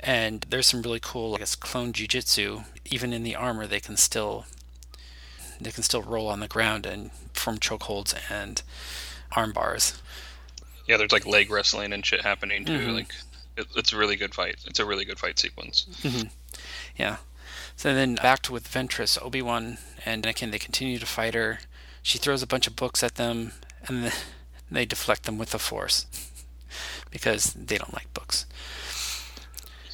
And 0.00 0.46
there's 0.48 0.66
some 0.66 0.82
really 0.82 0.98
cool, 1.00 1.34
I 1.34 1.38
guess, 1.38 1.54
clone 1.54 1.92
jujitsu. 1.92 2.64
Even 2.86 3.12
in 3.12 3.22
the 3.22 3.36
armor, 3.36 3.66
they 3.66 3.78
can 3.78 3.96
still, 3.96 4.46
they 5.66 5.72
can 5.72 5.82
still 5.82 6.02
roll 6.02 6.28
on 6.28 6.40
the 6.40 6.48
ground 6.48 6.86
and 6.86 7.10
form 7.34 7.58
chokeholds 7.58 8.14
and 8.30 8.62
arm 9.32 9.52
bars. 9.52 10.00
Yeah, 10.86 10.96
there's 10.96 11.12
like 11.12 11.26
leg 11.26 11.50
wrestling 11.50 11.92
and 11.92 12.04
shit 12.04 12.22
happening 12.22 12.64
too. 12.64 12.78
Mhm. 12.78 12.94
Like 12.94 13.14
it, 13.56 13.66
it's 13.76 13.92
a 13.92 13.96
really 13.96 14.16
good 14.16 14.34
fight. 14.34 14.56
It's 14.66 14.78
a 14.80 14.84
really 14.84 15.04
good 15.04 15.18
fight 15.18 15.38
sequence. 15.38 15.86
Yeah. 16.96 17.16
So 17.76 17.94
then 17.94 18.16
back 18.16 18.42
to 18.42 18.52
with 18.52 18.68
Ventress, 18.70 19.20
Obi 19.22 19.40
Wan 19.40 19.78
and 20.04 20.24
Anakin, 20.24 20.50
they 20.50 20.58
continue 20.58 20.98
to 20.98 21.06
fight 21.06 21.34
her. 21.34 21.60
She 22.02 22.18
throws 22.18 22.42
a 22.42 22.46
bunch 22.46 22.66
of 22.66 22.76
books 22.76 23.02
at 23.02 23.14
them, 23.14 23.52
and 23.86 24.12
they 24.70 24.84
deflect 24.84 25.24
them 25.24 25.38
with 25.38 25.50
the 25.50 25.58
Force 25.58 26.06
because 27.10 27.52
they 27.54 27.78
don't 27.78 27.94
like 27.94 28.12
books. 28.14 28.46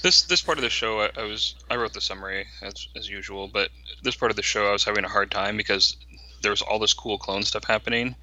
This 0.03 0.23
this 0.23 0.43
part 0.43 0.59
of 0.59 0.63
the 0.63 0.71
show, 0.71 1.01
I, 1.01 1.11
I 1.17 1.23
was 1.25 1.55
I 1.71 1.77
wrote 1.77 1.93
the 1.93 2.01
summary 2.01 2.47
as 2.63 2.87
as 2.97 3.09
usual, 3.09 3.49
but 3.49 3.71
this 4.03 4.17
part 4.17 4.31
of 4.31 4.37
the 4.37 4.43
show 4.43 4.69
I 4.69 4.73
was 4.73 4.85
having 4.85 5.05
a 5.05 5.09
hard 5.09 5.31
time 5.31 5.57
because 5.57 5.97
there 6.43 6.51
was 6.51 6.63
all 6.63 6.79
this 6.79 6.93
cool 6.95 7.19
clone 7.19 7.43
stuff 7.43 7.65
happening, 7.65 8.15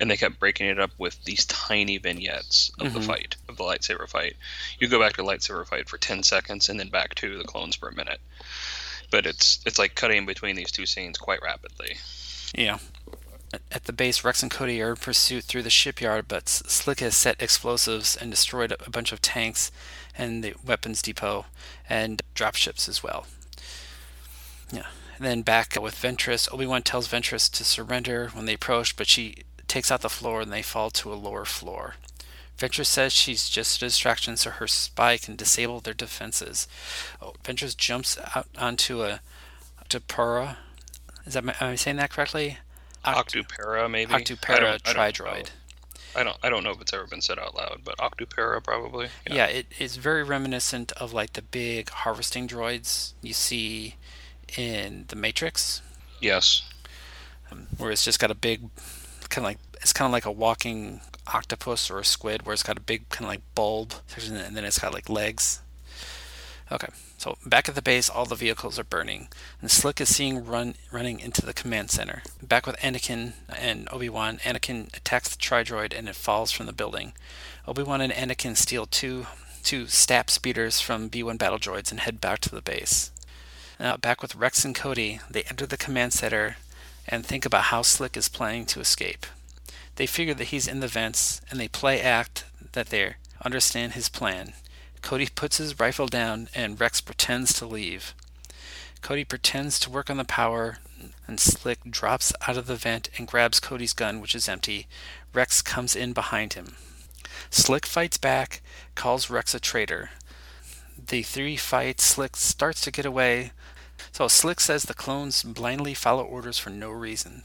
and 0.00 0.10
they 0.10 0.16
kept 0.16 0.40
breaking 0.40 0.66
it 0.68 0.80
up 0.80 0.90
with 0.98 1.22
these 1.24 1.44
tiny 1.46 1.98
vignettes 1.98 2.72
of 2.80 2.92
the 2.92 2.98
Mhm. 3.00 3.06
fight 3.06 3.36
of 3.48 3.56
the 3.56 3.62
lightsaber 3.64 4.08
fight. 4.08 4.36
You 4.80 4.88
go 4.88 4.98
back 4.98 5.12
to 5.14 5.22
the 5.22 5.28
lightsaber 5.28 5.66
fight 5.66 5.88
for 5.88 5.98
ten 5.98 6.22
seconds, 6.22 6.68
and 6.68 6.80
then 6.80 6.88
back 6.88 7.14
to 7.16 7.36
the 7.38 7.44
clones 7.44 7.76
for 7.76 7.88
a 7.88 7.94
minute. 7.94 8.20
But 9.10 9.26
it's 9.26 9.60
it's 9.66 9.78
like 9.78 9.94
cutting 9.94 10.26
between 10.26 10.56
these 10.56 10.72
two 10.72 10.86
scenes 10.86 11.18
quite 11.18 11.42
rapidly. 11.42 11.98
Yeah. 12.54 12.78
At 13.72 13.84
the 13.84 13.92
base, 13.92 14.24
Rex 14.24 14.42
and 14.42 14.50
Cody 14.50 14.82
are 14.82 14.90
in 14.90 14.96
pursuit 14.96 15.44
through 15.44 15.62
the 15.62 15.70
shipyard, 15.70 16.28
but 16.28 16.48
Slick 16.48 17.00
has 17.00 17.16
set 17.16 17.40
explosives 17.40 18.14
and 18.14 18.30
destroyed 18.30 18.74
a 18.84 18.90
bunch 18.90 19.10
of 19.10 19.22
tanks 19.22 19.70
and 20.16 20.44
the 20.44 20.54
weapons 20.64 21.00
depot 21.00 21.46
and 21.88 22.20
dropships 22.34 22.88
as 22.88 23.02
well. 23.02 23.26
Yeah. 24.70 24.86
And 25.16 25.26
then 25.26 25.42
back 25.42 25.76
with 25.80 25.94
Ventress, 25.94 26.52
Obi 26.52 26.66
Wan 26.66 26.82
tells 26.82 27.08
Ventress 27.08 27.50
to 27.52 27.64
surrender 27.64 28.28
when 28.34 28.44
they 28.44 28.54
approach, 28.54 28.96
but 28.96 29.06
she 29.06 29.44
takes 29.66 29.90
out 29.90 30.02
the 30.02 30.10
floor 30.10 30.42
and 30.42 30.52
they 30.52 30.62
fall 30.62 30.90
to 30.90 31.12
a 31.12 31.14
lower 31.14 31.44
floor. 31.44 31.94
Ventress 32.58 32.86
says 32.86 33.12
she's 33.12 33.48
just 33.48 33.76
a 33.76 33.86
distraction 33.86 34.36
so 34.36 34.50
her 34.50 34.66
spy 34.66 35.16
can 35.16 35.36
disable 35.36 35.80
their 35.80 35.94
defenses. 35.94 36.68
Oh, 37.22 37.34
Ventress 37.44 37.76
jumps 37.76 38.18
out 38.34 38.48
onto 38.58 39.02
a 39.02 39.20
Octopura. 39.82 40.56
Is 41.24 41.34
that 41.34 41.44
am 41.44 41.54
I 41.60 41.76
saying 41.76 41.96
that 41.96 42.10
correctly? 42.10 42.58
Oct- 43.14 43.44
Octupera, 43.44 43.90
maybe. 43.90 44.12
Octupera 44.12 44.50
I 44.50 44.56
I 44.74 44.78
don't. 44.78 45.14
Tridroid. 45.14 45.50
I 46.16 46.24
don't 46.24 46.36
I 46.42 46.48
don't 46.48 46.64
know 46.64 46.70
if 46.70 46.80
it's 46.80 46.92
ever 46.92 47.06
been 47.06 47.20
said 47.20 47.38
out 47.38 47.54
loud, 47.54 47.80
but 47.84 47.96
Octupera 47.98 48.62
probably. 48.64 49.08
Yeah, 49.30 49.46
it 49.46 49.66
is 49.78 49.96
very 49.96 50.22
reminiscent 50.24 50.92
of 50.92 51.12
like 51.12 51.34
the 51.34 51.42
big 51.42 51.90
harvesting 51.90 52.48
droids 52.48 53.12
you 53.22 53.32
see 53.34 53.96
in 54.56 55.04
the 55.08 55.16
Matrix, 55.16 55.82
Yes. 56.20 56.62
Um, 57.52 57.66
where 57.76 57.90
it's 57.90 58.04
just 58.04 58.18
got 58.18 58.30
a 58.30 58.34
big 58.34 58.68
kind 59.28 59.44
of 59.44 59.50
like 59.50 59.58
it's 59.80 59.92
kind 59.92 60.06
of 60.06 60.12
like 60.12 60.24
a 60.26 60.32
walking 60.32 61.00
octopus 61.32 61.90
or 61.90 61.98
a 61.98 62.04
squid, 62.04 62.44
where 62.46 62.52
it's 62.54 62.62
got 62.62 62.76
a 62.78 62.80
big 62.80 63.08
kind 63.10 63.24
of 63.26 63.28
like 63.30 63.42
bulb 63.54 63.92
and 64.16 64.56
then 64.56 64.64
it's 64.64 64.78
got 64.78 64.92
like 64.92 65.08
legs. 65.08 65.60
Okay, 66.72 66.88
so 67.18 67.36
back 67.44 67.68
at 67.68 67.74
the 67.74 67.82
base, 67.82 68.08
all 68.08 68.24
the 68.24 68.34
vehicles 68.34 68.78
are 68.78 68.84
burning, 68.84 69.28
and 69.60 69.70
Slick 69.70 70.00
is 70.00 70.14
seen 70.14 70.38
run 70.44 70.76
running 70.90 71.18
into 71.20 71.44
the 71.44 71.52
command 71.52 71.90
center. 71.90 72.22
Back 72.42 72.66
with 72.66 72.76
Anakin 72.76 73.32
and 73.48 73.88
Obi 73.90 74.08
Wan, 74.08 74.38
Anakin 74.38 74.96
attacks 74.96 75.28
the 75.28 75.36
Tridroid 75.36 75.96
and 75.96 76.08
it 76.08 76.14
falls 76.14 76.52
from 76.52 76.66
the 76.66 76.72
building. 76.72 77.12
Obi 77.66 77.82
Wan 77.82 78.00
and 78.00 78.12
Anakin 78.12 78.56
steal 78.56 78.86
two 78.86 79.26
two 79.64 79.86
Stap 79.88 80.30
speeders 80.30 80.80
from 80.80 81.10
B1 81.10 81.36
battle 81.36 81.58
droids 81.58 81.90
and 81.90 82.00
head 82.00 82.20
back 82.20 82.38
to 82.40 82.50
the 82.50 82.62
base. 82.62 83.10
Now, 83.78 83.96
back 83.96 84.22
with 84.22 84.36
Rex 84.36 84.64
and 84.64 84.74
Cody, 84.74 85.20
they 85.28 85.42
enter 85.42 85.66
the 85.66 85.76
command 85.76 86.12
center 86.12 86.56
and 87.06 87.26
think 87.26 87.44
about 87.44 87.64
how 87.64 87.82
Slick 87.82 88.16
is 88.16 88.28
planning 88.28 88.64
to 88.66 88.80
escape. 88.80 89.26
They 89.96 90.06
figure 90.06 90.34
that 90.34 90.44
he's 90.48 90.68
in 90.68 90.80
the 90.80 90.88
vents 90.88 91.40
and 91.50 91.58
they 91.58 91.68
play 91.68 92.00
act 92.00 92.44
that 92.72 92.88
they 92.90 93.14
understand 93.44 93.92
his 93.92 94.08
plan. 94.08 94.52
Cody 95.02 95.28
puts 95.34 95.58
his 95.58 95.78
rifle 95.78 96.06
down 96.06 96.48
and 96.54 96.80
Rex 96.80 97.00
pretends 97.00 97.52
to 97.54 97.66
leave. 97.66 98.14
Cody 99.00 99.24
pretends 99.24 99.78
to 99.80 99.90
work 99.90 100.10
on 100.10 100.16
the 100.16 100.24
power 100.24 100.78
and 101.26 101.38
Slick 101.38 101.78
drops 101.88 102.32
out 102.46 102.56
of 102.56 102.66
the 102.66 102.76
vent 102.76 103.08
and 103.16 103.28
grabs 103.28 103.60
Cody's 103.60 103.92
gun, 103.92 104.20
which 104.20 104.34
is 104.34 104.48
empty. 104.48 104.86
Rex 105.32 105.62
comes 105.62 105.94
in 105.94 106.12
behind 106.12 106.54
him. 106.54 106.74
Slick 107.50 107.86
fights 107.86 108.18
back, 108.18 108.60
calls 108.94 109.30
Rex 109.30 109.54
a 109.54 109.60
traitor. 109.60 110.10
The 111.06 111.22
three 111.22 111.56
fight. 111.56 112.00
Slick 112.00 112.36
starts 112.36 112.80
to 112.82 112.90
get 112.90 113.06
away. 113.06 113.52
So 114.12 114.28
Slick 114.28 114.60
says 114.60 114.84
the 114.84 114.94
clones 114.94 115.42
blindly 115.42 115.94
follow 115.94 116.24
orders 116.24 116.58
for 116.58 116.70
no 116.70 116.90
reason. 116.90 117.42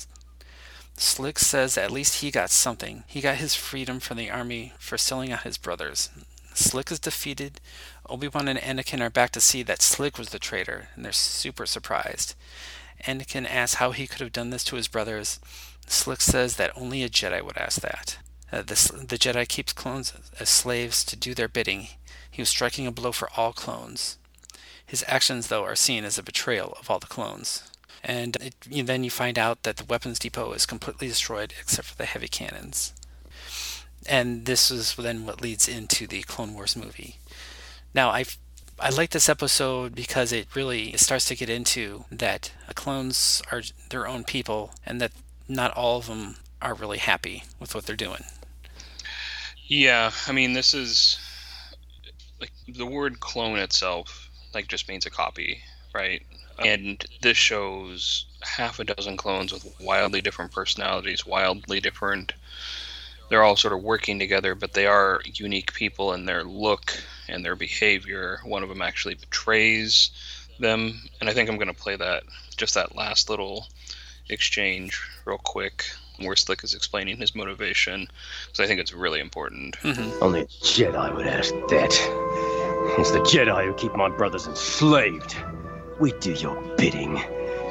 Slick 0.98 1.40
says 1.40 1.78
at 1.78 1.92
least 1.92 2.22
he 2.22 2.32
got 2.32 2.50
something. 2.50 3.04
He 3.08 3.22
got 3.22 3.38
his 3.38 3.56
freedom 3.56 4.00
from 4.00 4.18
the 4.18 4.30
army 4.30 4.74
for 4.80 4.98
selling 4.98 5.32
out 5.32 5.44
his 5.44 5.58
brothers. 5.58 6.10
Slick 6.54 6.92
is 6.92 7.00
defeated. 7.00 7.60
Obi-Wan 8.10 8.48
and 8.48 8.60
Anakin 8.60 9.02
are 9.02 9.10
back 9.10 9.32
to 9.32 9.42
see 9.42 9.64
that 9.64 9.82
Slick 9.82 10.18
was 10.18 10.30
the 10.30 10.40
traitor, 10.40 10.90
and 10.96 11.04
they're 11.04 11.12
super 11.12 11.66
surprised. 11.66 12.36
Anakin 13.06 13.50
asks 13.50 13.76
how 13.76 13.92
he 13.92 14.08
could 14.08 14.22
have 14.22 14.32
done 14.32 14.50
this 14.50 14.64
to 14.66 14.76
his 14.76 14.88
brothers. 14.88 15.40
Slick 15.88 16.22
says 16.22 16.56
that 16.56 16.72
only 16.76 17.04
a 17.04 17.10
Jedi 17.10 17.44
would 17.44 17.58
ask 17.58 17.82
that. 17.82 18.18
Uh, 18.52 18.62
the, 18.62 19.06
the 19.08 19.18
Jedi 19.18 19.48
keeps 19.48 19.74
clones 19.74 20.14
as 20.40 20.50
slaves 20.50 21.04
to 21.06 21.16
do 21.16 21.34
their 21.34 21.48
bidding. 21.48 21.88
He 22.30 22.42
was 22.42 22.50
striking 22.50 22.88
a 22.88 22.92
blow 22.92 23.12
for 23.12 23.30
all 23.36 23.52
clones. 23.52 24.18
His 24.86 25.04
actions, 25.08 25.48
though, 25.48 25.64
are 25.64 25.76
seen 25.76 26.04
as 26.04 26.18
a 26.18 26.24
betrayal 26.24 26.78
of 26.80 26.90
all 26.90 27.00
the 27.00 27.08
clones. 27.08 27.64
And 28.04 28.36
it, 28.38 28.56
you, 28.70 28.84
then 28.84 29.04
you 29.04 29.10
find 29.10 29.40
out 29.40 29.64
that 29.64 29.78
the 29.78 29.86
weapons 29.86 30.20
depot 30.20 30.52
is 30.54 30.66
completely 30.66 31.08
destroyed 31.08 31.54
except 31.60 31.88
for 31.88 31.96
the 31.96 32.06
heavy 32.06 32.28
cannons. 32.28 32.94
And 34.08 34.46
this 34.46 34.70
is 34.72 34.96
then 34.96 35.26
what 35.26 35.42
leads 35.42 35.68
into 35.68 36.08
the 36.08 36.24
Clone 36.24 36.54
Wars 36.54 36.76
movie. 36.76 37.18
Now, 37.94 38.10
I 38.10 38.26
I 38.80 38.90
like 38.90 39.12
this 39.12 39.30
episode 39.30 39.96
because 39.96 40.32
it 40.32 40.48
really 40.56 40.94
it 40.94 41.00
starts 41.00 41.26
to 41.26 41.36
get 41.36 41.50
into 41.50 42.06
that 42.12 42.52
clones 42.76 43.42
are 43.52 43.62
their 43.90 44.08
own 44.08 44.24
people 44.24 44.74
and 44.86 45.00
that 45.00 45.12
not 45.48 45.72
all 45.72 45.98
of 46.00 46.08
them 46.08 46.38
are 46.62 46.74
really 46.74 46.98
happy 46.98 47.44
with 47.60 47.76
what 47.76 47.86
they're 47.86 47.96
doing. 47.96 48.24
Yeah, 49.68 50.12
I 50.28 50.32
mean, 50.32 50.54
this 50.54 50.74
is 50.74 51.20
like 52.40 52.52
the 52.68 52.86
word 52.86 53.20
clone 53.20 53.60
itself, 53.60 54.30
like 54.54 54.68
just 54.68 54.90
means 54.90 55.06
a 55.06 55.10
copy, 55.10 55.62
right? 55.94 56.24
And 56.60 57.04
this 57.22 57.38
shows 57.38 58.26
half 58.42 58.80
a 58.80 58.84
dozen 58.84 59.18
clones 59.18 59.52
with 59.52 59.80
wildly 59.80 60.22
different 60.22 60.52
personalities, 60.52 61.26
wildly 61.26 61.80
different. 61.80 62.34
They're 63.34 63.42
all 63.42 63.56
sort 63.56 63.74
of 63.74 63.82
working 63.82 64.20
together, 64.20 64.54
but 64.54 64.74
they 64.74 64.86
are 64.86 65.20
unique 65.26 65.74
people 65.74 66.14
in 66.14 66.26
their 66.26 66.44
look 66.44 66.94
and 67.28 67.44
their 67.44 67.56
behavior. 67.56 68.40
One 68.44 68.62
of 68.62 68.70
them 68.70 68.84
actually 68.84 69.16
betrays 69.16 70.12
them, 70.60 71.02
and 71.20 71.28
I 71.28 71.34
think 71.34 71.50
I'm 71.50 71.56
going 71.56 71.68
to 71.68 71.74
play 71.74 71.96
that 71.96 72.26
just 72.56 72.76
that 72.76 72.96
last 72.96 73.32
little 73.32 73.66
exchange 74.30 75.02
real 75.26 75.40
quick 75.40 75.84
where 76.20 76.36
Slick 76.36 76.64
is 76.64 76.76
explaining 76.76 77.18
his 77.18 77.34
motivation 77.34 78.08
because 78.46 78.60
I 78.60 78.68
think 78.68 78.80
it's 78.80 78.94
really 78.94 79.20
important. 79.20 79.80
Mm-hmm. 79.80 80.24
Only 80.24 80.42
a 80.42 80.46
Jedi 80.46 81.16
would 81.16 81.26
ask 81.26 81.56
that. 81.70 81.90
It's 83.00 83.10
the 83.10 83.22
Jedi 83.22 83.66
who 83.66 83.74
keep 83.74 83.96
my 83.96 84.10
brothers 84.10 84.46
enslaved. 84.46 85.36
We 86.00 86.12
do 86.20 86.34
your 86.34 86.62
bidding. 86.78 87.20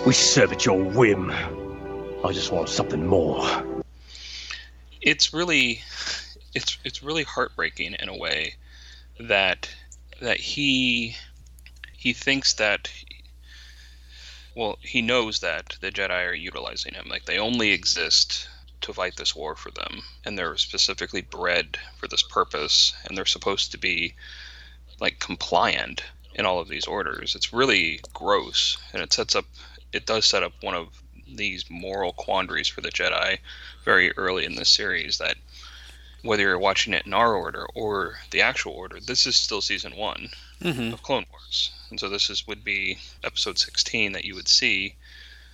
We 0.05 0.12
serve 0.12 0.51
at 0.51 0.66
your 0.66 0.83
whim. 0.83 1.31
I 1.31 2.33
just 2.33 2.51
want 2.51 2.68
something 2.68 3.07
more. 3.07 3.72
It's 5.03 5.35
really, 5.35 5.83
it's 6.55 6.79
it's 6.85 7.03
really 7.03 7.25
heartbreaking 7.25 7.97
in 7.99 8.09
a 8.09 8.17
way 8.17 8.55
that 9.19 9.69
that 10.21 10.38
he 10.38 11.17
he 11.97 12.12
thinks 12.12 12.55
that 12.55 12.88
well 14.55 14.79
he 14.81 15.03
knows 15.03 15.41
that 15.41 15.77
the 15.81 15.91
Jedi 15.91 16.29
are 16.29 16.35
utilizing 16.35 16.95
him. 16.95 17.09
Like 17.09 17.25
they 17.25 17.38
only 17.38 17.73
exist 17.73 18.49
to 18.83 18.93
fight 18.93 19.17
this 19.17 19.35
war 19.35 19.57
for 19.57 19.71
them 19.71 20.03
and 20.25 20.37
they're 20.37 20.57
specifically 20.57 21.21
bred 21.21 21.79
for 21.99 22.09
this 22.09 22.23
purpose 22.23 22.93
and 23.05 23.17
they're 23.17 23.27
supposed 23.27 23.73
to 23.73 23.79
be 23.79 24.15
like 25.01 25.19
compliant 25.19 26.03
in 26.35 26.47
all 26.47 26.61
of 26.61 26.69
these 26.69 26.87
orders. 26.87 27.35
It's 27.35 27.53
really 27.53 28.01
gross 28.12 28.77
and 28.93 29.03
it 29.03 29.12
sets 29.12 29.35
up 29.35 29.47
it 29.93 30.07
does 30.07 30.25
set 30.27 30.43
up 30.43 30.53
one 30.62 30.75
of 30.75 31.02
these 31.37 31.64
moral 31.71 32.12
quandaries 32.12 32.68
for 32.68 32.81
the 32.81 32.90
Jedi 32.90 33.38
very 33.85 34.12
early 34.16 34.45
in 34.45 34.55
the 34.57 34.64
series 34.64 35.18
that 35.18 35.37
whether 36.23 36.42
you're 36.42 36.59
watching 36.59 36.92
it 36.95 37.05
in 37.07 37.12
our 37.14 37.35
order 37.35 37.66
or 37.75 38.14
the 38.31 38.40
actual 38.40 38.73
order, 38.73 39.01
this 39.01 39.27
is 39.27 39.37
still 39.37 39.61
season 39.61 39.97
one 39.97 40.29
Mm-hmm. 40.62 40.92
of 40.92 41.03
Clone 41.03 41.27
Wars, 41.33 41.73
and 41.90 41.99
so 41.99 42.09
this 42.09 42.31
is 42.31 42.47
would 42.47 42.62
be 42.62 42.97
episode 43.25 43.59
16 43.59 44.12
that 44.12 44.25
you 44.25 44.37
would 44.37 44.47
see. 44.47 44.95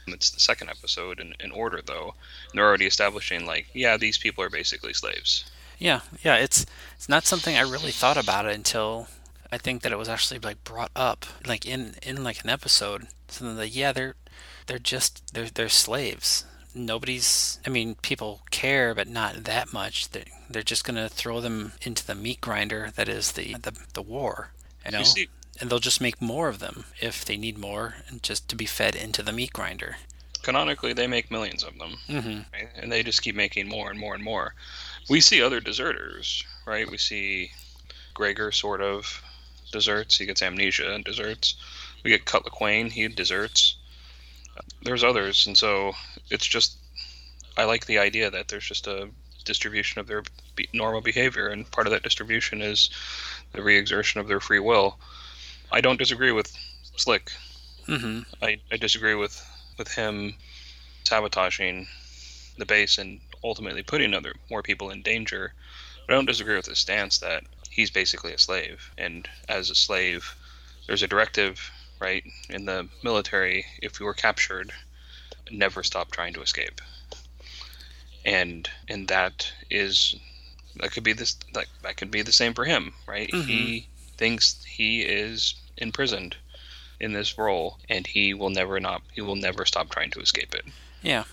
It's 0.07 0.31
the 0.31 0.41
second 0.41 0.69
episode 0.69 1.19
in, 1.19 1.33
in 1.41 1.51
order, 1.51 1.81
though. 1.85 2.15
And 2.51 2.59
they're 2.59 2.67
already 2.67 2.85
establishing 2.85 3.47
like, 3.47 3.69
yeah, 3.73 3.97
these 3.97 4.19
people 4.19 4.45
are 4.45 4.51
basically 4.51 4.93
slaves. 4.93 5.51
Yeah, 5.79 6.01
yeah, 6.23 6.37
it's 6.37 6.67
it's 6.95 7.09
not 7.09 7.25
something 7.25 7.57
I 7.57 7.63
really 7.63 7.91
thought 7.91 8.19
about 8.19 8.45
it 8.45 8.55
until 8.55 9.09
I 9.51 9.57
think 9.57 9.81
that 9.81 9.93
it 9.93 9.99
was 9.99 10.11
actually 10.11 10.41
like 10.41 10.63
brought 10.63 10.91
up 10.95 11.25
like 11.47 11.65
in 11.65 11.95
in 12.03 12.23
like 12.23 12.45
an 12.45 12.51
episode. 12.51 13.07
So 13.29 13.47
then 13.47 13.57
that 13.57 13.69
yeah, 13.69 13.93
they're 13.93 14.17
they're 14.69 14.79
just 14.79 15.35
they're 15.35 15.51
they're 15.51 15.69
slaves. 15.69 16.45
Nobody's 16.75 17.59
I 17.67 17.71
mean, 17.71 17.97
people 18.03 18.43
care 18.53 18.95
but 18.95 19.09
not 19.09 19.45
that 19.45 19.73
much. 19.73 20.11
They 20.11 20.25
they're 20.49 20.63
just 20.63 20.85
gonna 20.85 21.09
throw 21.09 21.41
them 21.41 21.73
into 21.83 22.07
the 22.07 22.15
meat 22.15 22.41
grinder 22.41 22.91
that 22.95 23.09
is 23.09 23.33
the 23.33 23.55
the, 23.55 23.73
the 23.95 24.03
war. 24.03 24.51
You 24.85 24.93
know? 24.93 24.99
You 25.01 25.05
see, 25.05 25.29
and 25.61 25.69
they'll 25.69 25.81
just 25.81 26.01
make 26.01 26.23
more 26.23 26.49
of 26.49 26.61
them 26.61 26.85
if 27.01 27.25
they 27.25 27.37
need 27.37 27.59
more 27.59 27.97
and 28.09 28.23
just 28.23 28.49
to 28.51 28.55
be 28.57 28.65
fed 28.67 28.95
into 28.95 29.23
the 29.25 29.33
meat 29.33 29.53
grinder. 29.53 29.97
canonically, 30.43 30.93
they 30.93 31.07
make 31.09 31.31
millions 31.33 31.65
of 31.65 31.77
them, 31.79 31.97
Mm-hmm. 32.09 32.41
right? 32.55 32.69
and 32.77 32.93
they 32.93 33.03
just 33.03 33.23
keep 33.23 33.35
making 33.35 33.69
more 33.69 33.91
and 33.91 33.99
more 33.99 34.15
and 34.15 34.23
more. 34.23 34.55
We 35.11 35.21
see 35.21 35.43
other 35.43 35.59
deserters, 35.61 36.45
right? 36.65 36.89
We 36.89 36.97
see 36.97 37.51
Gregor 38.15 38.53
sort 38.53 38.81
of 38.81 39.21
deserts. 39.73 40.17
He 40.19 40.27
gets 40.27 40.43
amnesia 40.43 40.95
and 40.95 41.05
deserts. 41.05 41.57
We 42.05 42.11
get 42.11 42.25
Cut 42.25 42.45
Lawquane. 42.45 42.93
He 42.93 43.09
deserts. 43.09 43.77
There's 44.83 45.05
others, 45.05 45.47
and 45.47 45.57
so 45.57 45.93
it's 46.31 46.47
just 46.47 46.77
I 47.57 47.65
like 47.65 47.87
the 47.87 47.99
idea 47.99 48.31
that 48.31 48.49
there's 48.49 48.67
just 48.67 48.87
a 48.87 49.09
distribution 49.45 50.01
of 50.01 50.07
their 50.07 50.23
be- 50.55 50.69
normal 50.73 51.01
behavior, 51.01 51.49
and 51.49 51.71
part 51.71 51.87
of 51.87 51.93
that 51.93 52.03
distribution 52.03 52.63
is 52.63 52.91
the 53.53 53.63
re-exertion 53.63 54.21
of 54.21 54.29
their 54.29 54.41
free 54.41 54.61
will. 54.61 54.99
I 55.73 55.81
don't 55.81 55.99
disagree 55.99 56.33
with 56.33 56.57
Slick. 56.97 57.33
Mm-hmm. 57.87 58.21
I, 58.43 58.61
I 58.71 58.77
disagree 58.77 59.15
with 59.15 59.45
with 59.79 59.89
him 59.89 60.35
sabotaging 61.05 61.87
the 62.59 62.67
base 62.67 62.99
and 62.99 63.21
ultimately 63.43 63.83
putting 63.83 64.15
other 64.15 64.35
more 64.51 64.63
people 64.63 64.91
in 64.91 65.03
danger. 65.03 65.55
But 66.07 66.15
I 66.15 66.17
don't 66.17 66.27
disagree 66.27 66.57
with 66.57 66.67
his 66.67 66.79
stance 66.79 67.19
that 67.19 67.45
he's 67.71 67.91
basically 67.91 68.33
a 68.33 68.39
slave, 68.39 68.91
and 68.99 69.29
as 69.49 69.71
a 69.71 69.75
slave, 69.75 70.35
there's 70.87 71.03
a 71.03 71.09
directive, 71.09 71.71
right, 72.01 72.25
in 72.49 72.65
the 72.65 72.89
military: 73.03 73.67
if 73.83 74.01
you 74.01 74.07
were 74.07 74.15
captured, 74.15 74.73
never 75.51 75.83
stop 75.83 76.11
trying 76.11 76.35
to 76.35 76.43
escape. 76.43 76.81
And 78.25 78.69
and 78.89 79.09
that 79.09 79.53
is 79.71 80.17
that 80.77 80.93
could 80.93 81.05
be 81.05 81.13
this 81.13 81.35
that, 81.55 81.67
that 81.83 81.97
could 81.97 82.11
be 82.11 82.23
the 82.23 82.33
same 82.33 82.55
for 82.55 82.65
him, 82.65 82.93
right? 83.07 83.33
He 83.33 83.37
mm-hmm. 83.39 84.17
thinks 84.17 84.63
he 84.65 85.03
is 85.03 85.55
imprisoned 85.77 86.37
in 87.01 87.13
this 87.13 87.39
role 87.39 87.79
and 87.89 88.07
he 88.07 88.35
will 88.35 88.51
never 88.51 88.81
not 88.81 89.03
he 89.13 89.21
will 89.21 89.37
never 89.37 89.65
stop 89.65 89.91
trying 89.91 90.11
to 90.11 90.21
escape 90.21 90.55
it 90.55 90.65
Yeah, 91.03 91.25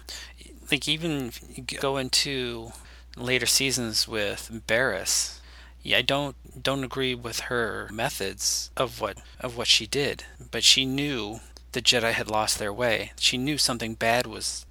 like 0.71 0.87
even 0.87 1.31
go 1.79 1.97
into 1.97 2.71
later 3.17 3.45
seasons 3.45 4.07
with 4.07 4.51
Barriss. 4.67 5.39
Yeah, 5.85 5.99
I 5.99 6.01
don't 6.01 6.35
don't 6.63 6.83
agree 6.83 7.13
with 7.13 7.41
her 7.41 7.87
methods 7.93 8.71
of 8.75 8.99
what 8.99 9.19
of 9.39 9.55
what 9.55 9.67
she 9.67 9.85
did, 9.85 10.23
but 10.49 10.63
she 10.63 10.83
knew 10.83 11.41
the 11.73 11.81
Jedi 11.81 12.11
had 12.11 12.27
lost 12.27 12.57
their 12.57 12.73
way. 12.73 13.11
She 13.19 13.37
knew 13.37 13.59
something 13.59 13.93
bad 13.93 14.25
was 14.25 14.65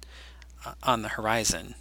uh, 0.65 0.73
on 0.83 1.03
the 1.03 1.15
horizon. 1.15 1.75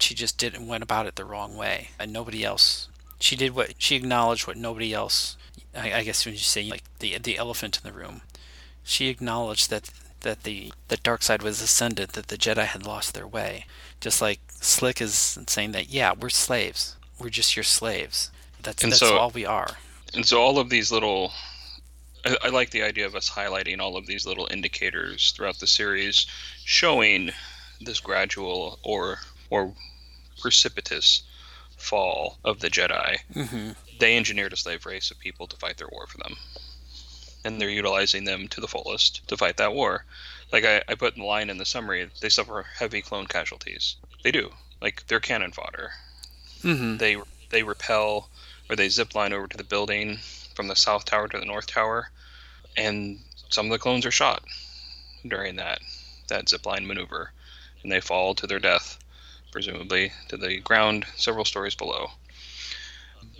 She 0.00 0.16
just 0.16 0.38
didn't 0.38 0.66
went 0.66 0.82
about 0.82 1.06
it 1.06 1.14
the 1.14 1.24
wrong 1.24 1.56
way, 1.56 1.90
and 2.00 2.12
nobody 2.12 2.44
else. 2.44 2.88
She 3.20 3.36
did 3.36 3.54
what 3.54 3.74
she 3.78 3.94
acknowledged 3.94 4.48
what 4.48 4.56
nobody 4.56 4.92
else. 4.92 5.36
I, 5.72 5.92
I 5.92 6.02
guess 6.02 6.26
when 6.26 6.34
you 6.34 6.40
say 6.40 6.64
like 6.64 6.82
the 6.98 7.16
the 7.18 7.38
elephant 7.38 7.78
in 7.78 7.88
the 7.88 7.96
room, 7.96 8.22
she 8.82 9.06
acknowledged 9.06 9.70
that 9.70 9.90
that 10.22 10.42
the 10.42 10.72
the 10.88 10.96
dark 10.96 11.22
side 11.22 11.44
was 11.44 11.62
ascendant, 11.62 12.14
that 12.14 12.26
the 12.26 12.36
Jedi 12.36 12.64
had 12.64 12.84
lost 12.84 13.14
their 13.14 13.28
way. 13.28 13.66
Just 14.00 14.20
like 14.20 14.40
Slick 14.48 15.00
is 15.00 15.38
saying 15.46 15.70
that, 15.72 15.90
yeah, 15.90 16.12
we're 16.20 16.28
slaves. 16.28 16.96
We're 17.20 17.30
just 17.30 17.54
your 17.54 17.62
slaves. 17.62 18.32
That's 18.62 18.82
And 18.82 18.92
that's 18.92 19.00
so- 19.00 19.18
all 19.18 19.30
we 19.30 19.44
are. 19.46 19.76
and 20.14 20.24
so 20.26 20.40
all 20.40 20.58
of 20.58 20.70
these 20.70 20.90
little 20.92 21.32
I, 22.24 22.36
I 22.44 22.48
like 22.48 22.70
the 22.70 22.82
idea 22.82 23.06
of 23.06 23.14
us 23.14 23.30
highlighting 23.30 23.78
all 23.80 23.96
of 23.96 24.06
these 24.06 24.26
little 24.26 24.46
indicators 24.50 25.32
throughout 25.32 25.58
the 25.58 25.66
series 25.66 26.26
showing 26.64 27.30
this 27.80 28.00
gradual 28.00 28.78
or 28.82 29.20
or 29.50 29.72
precipitous 30.40 31.22
fall 31.76 32.38
of 32.44 32.60
the 32.60 32.68
jedi 32.70 33.18
hmm 33.32 33.70
they 33.98 34.16
engineered 34.16 34.52
a 34.52 34.56
slave 34.56 34.84
race 34.86 35.10
of 35.10 35.18
people 35.18 35.46
to 35.46 35.56
fight 35.56 35.76
their 35.76 35.88
war 35.92 36.06
for 36.06 36.18
them 36.18 36.34
and 37.44 37.60
they're 37.60 37.68
utilizing 37.70 38.24
them 38.24 38.48
to 38.48 38.60
the 38.60 38.68
fullest 38.68 39.26
to 39.28 39.36
fight 39.36 39.56
that 39.58 39.72
war 39.74 40.04
like 40.52 40.64
I, 40.64 40.82
I 40.88 40.94
put 40.96 41.14
in 41.14 41.20
the 41.20 41.26
line 41.28 41.48
in 41.48 41.58
the 41.58 41.64
summary, 41.64 42.10
they 42.20 42.28
suffer 42.28 42.66
heavy 42.76 43.02
clone 43.02 43.26
casualties. 43.26 43.94
They 44.24 44.32
do. 44.32 44.50
Like 44.82 45.06
they're 45.06 45.20
cannon 45.20 45.52
fodder. 45.52 45.92
Mm-hmm. 46.64 46.96
They 46.96 47.18
they 47.50 47.62
repel 47.62 48.29
or 48.70 48.76
they 48.76 48.88
zip 48.88 49.16
line 49.16 49.32
over 49.32 49.48
to 49.48 49.56
the 49.56 49.64
building 49.64 50.18
from 50.54 50.68
the 50.68 50.76
south 50.76 51.04
tower 51.04 51.26
to 51.26 51.40
the 51.40 51.44
north 51.44 51.66
tower, 51.66 52.10
and 52.76 53.18
some 53.48 53.66
of 53.66 53.72
the 53.72 53.78
clones 53.78 54.06
are 54.06 54.12
shot 54.12 54.44
during 55.26 55.56
that 55.56 55.80
that 56.28 56.48
zip 56.48 56.64
line 56.64 56.86
maneuver, 56.86 57.32
and 57.82 57.90
they 57.90 58.00
fall 58.00 58.34
to 58.36 58.46
their 58.46 58.60
death, 58.60 58.96
presumably 59.50 60.12
to 60.28 60.36
the 60.36 60.60
ground 60.60 61.04
several 61.16 61.44
stories 61.44 61.74
below. 61.74 62.12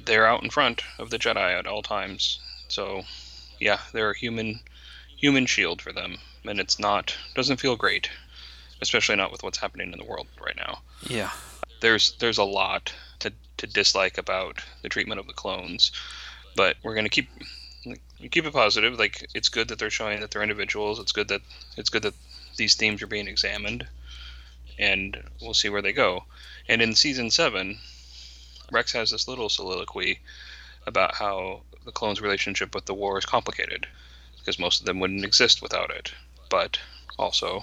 They're 0.04 0.26
out 0.26 0.42
in 0.42 0.50
front 0.50 0.82
of 0.98 1.10
the 1.10 1.18
Jedi 1.18 1.56
at 1.56 1.68
all 1.68 1.82
times, 1.82 2.40
so 2.66 3.04
yeah, 3.60 3.78
they're 3.92 4.10
a 4.10 4.18
human 4.18 4.60
human 5.16 5.46
shield 5.46 5.80
for 5.80 5.92
them, 5.92 6.18
and 6.44 6.58
it's 6.58 6.80
not 6.80 7.16
doesn't 7.36 7.60
feel 7.60 7.76
great, 7.76 8.10
especially 8.80 9.14
not 9.14 9.30
with 9.30 9.44
what's 9.44 9.58
happening 9.58 9.92
in 9.92 9.98
the 9.98 10.04
world 10.04 10.26
right 10.44 10.56
now. 10.56 10.80
Yeah. 11.06 11.30
There's 11.80 12.16
there's 12.18 12.38
a 12.38 12.44
lot 12.44 12.92
to 13.60 13.66
to 13.66 13.66
dislike 13.66 14.18
about 14.18 14.58
the 14.82 14.88
treatment 14.88 15.20
of 15.20 15.26
the 15.26 15.32
clones, 15.32 15.92
but 16.56 16.76
we're 16.82 16.94
gonna 16.94 17.08
keep 17.08 17.28
keep 18.30 18.44
it 18.46 18.52
positive. 18.52 18.98
Like 18.98 19.26
it's 19.34 19.48
good 19.48 19.68
that 19.68 19.78
they're 19.78 19.90
showing 19.90 20.20
that 20.20 20.30
they're 20.30 20.42
individuals. 20.42 20.98
It's 20.98 21.12
good 21.12 21.28
that 21.28 21.42
it's 21.76 21.90
good 21.90 22.02
that 22.02 22.14
these 22.56 22.74
themes 22.74 23.02
are 23.02 23.06
being 23.06 23.28
examined, 23.28 23.86
and 24.78 25.22
we'll 25.40 25.54
see 25.54 25.68
where 25.68 25.82
they 25.82 25.92
go. 25.92 26.24
And 26.68 26.80
in 26.80 26.94
season 26.94 27.30
seven, 27.30 27.78
Rex 28.72 28.92
has 28.92 29.10
this 29.10 29.28
little 29.28 29.48
soliloquy 29.48 30.20
about 30.86 31.14
how 31.14 31.62
the 31.84 31.92
clones' 31.92 32.20
relationship 32.20 32.74
with 32.74 32.86
the 32.86 32.94
war 32.94 33.18
is 33.18 33.26
complicated 33.26 33.86
because 34.38 34.58
most 34.58 34.80
of 34.80 34.86
them 34.86 35.00
wouldn't 35.00 35.24
exist 35.24 35.60
without 35.60 35.90
it, 35.90 36.12
but 36.48 36.78
also 37.18 37.62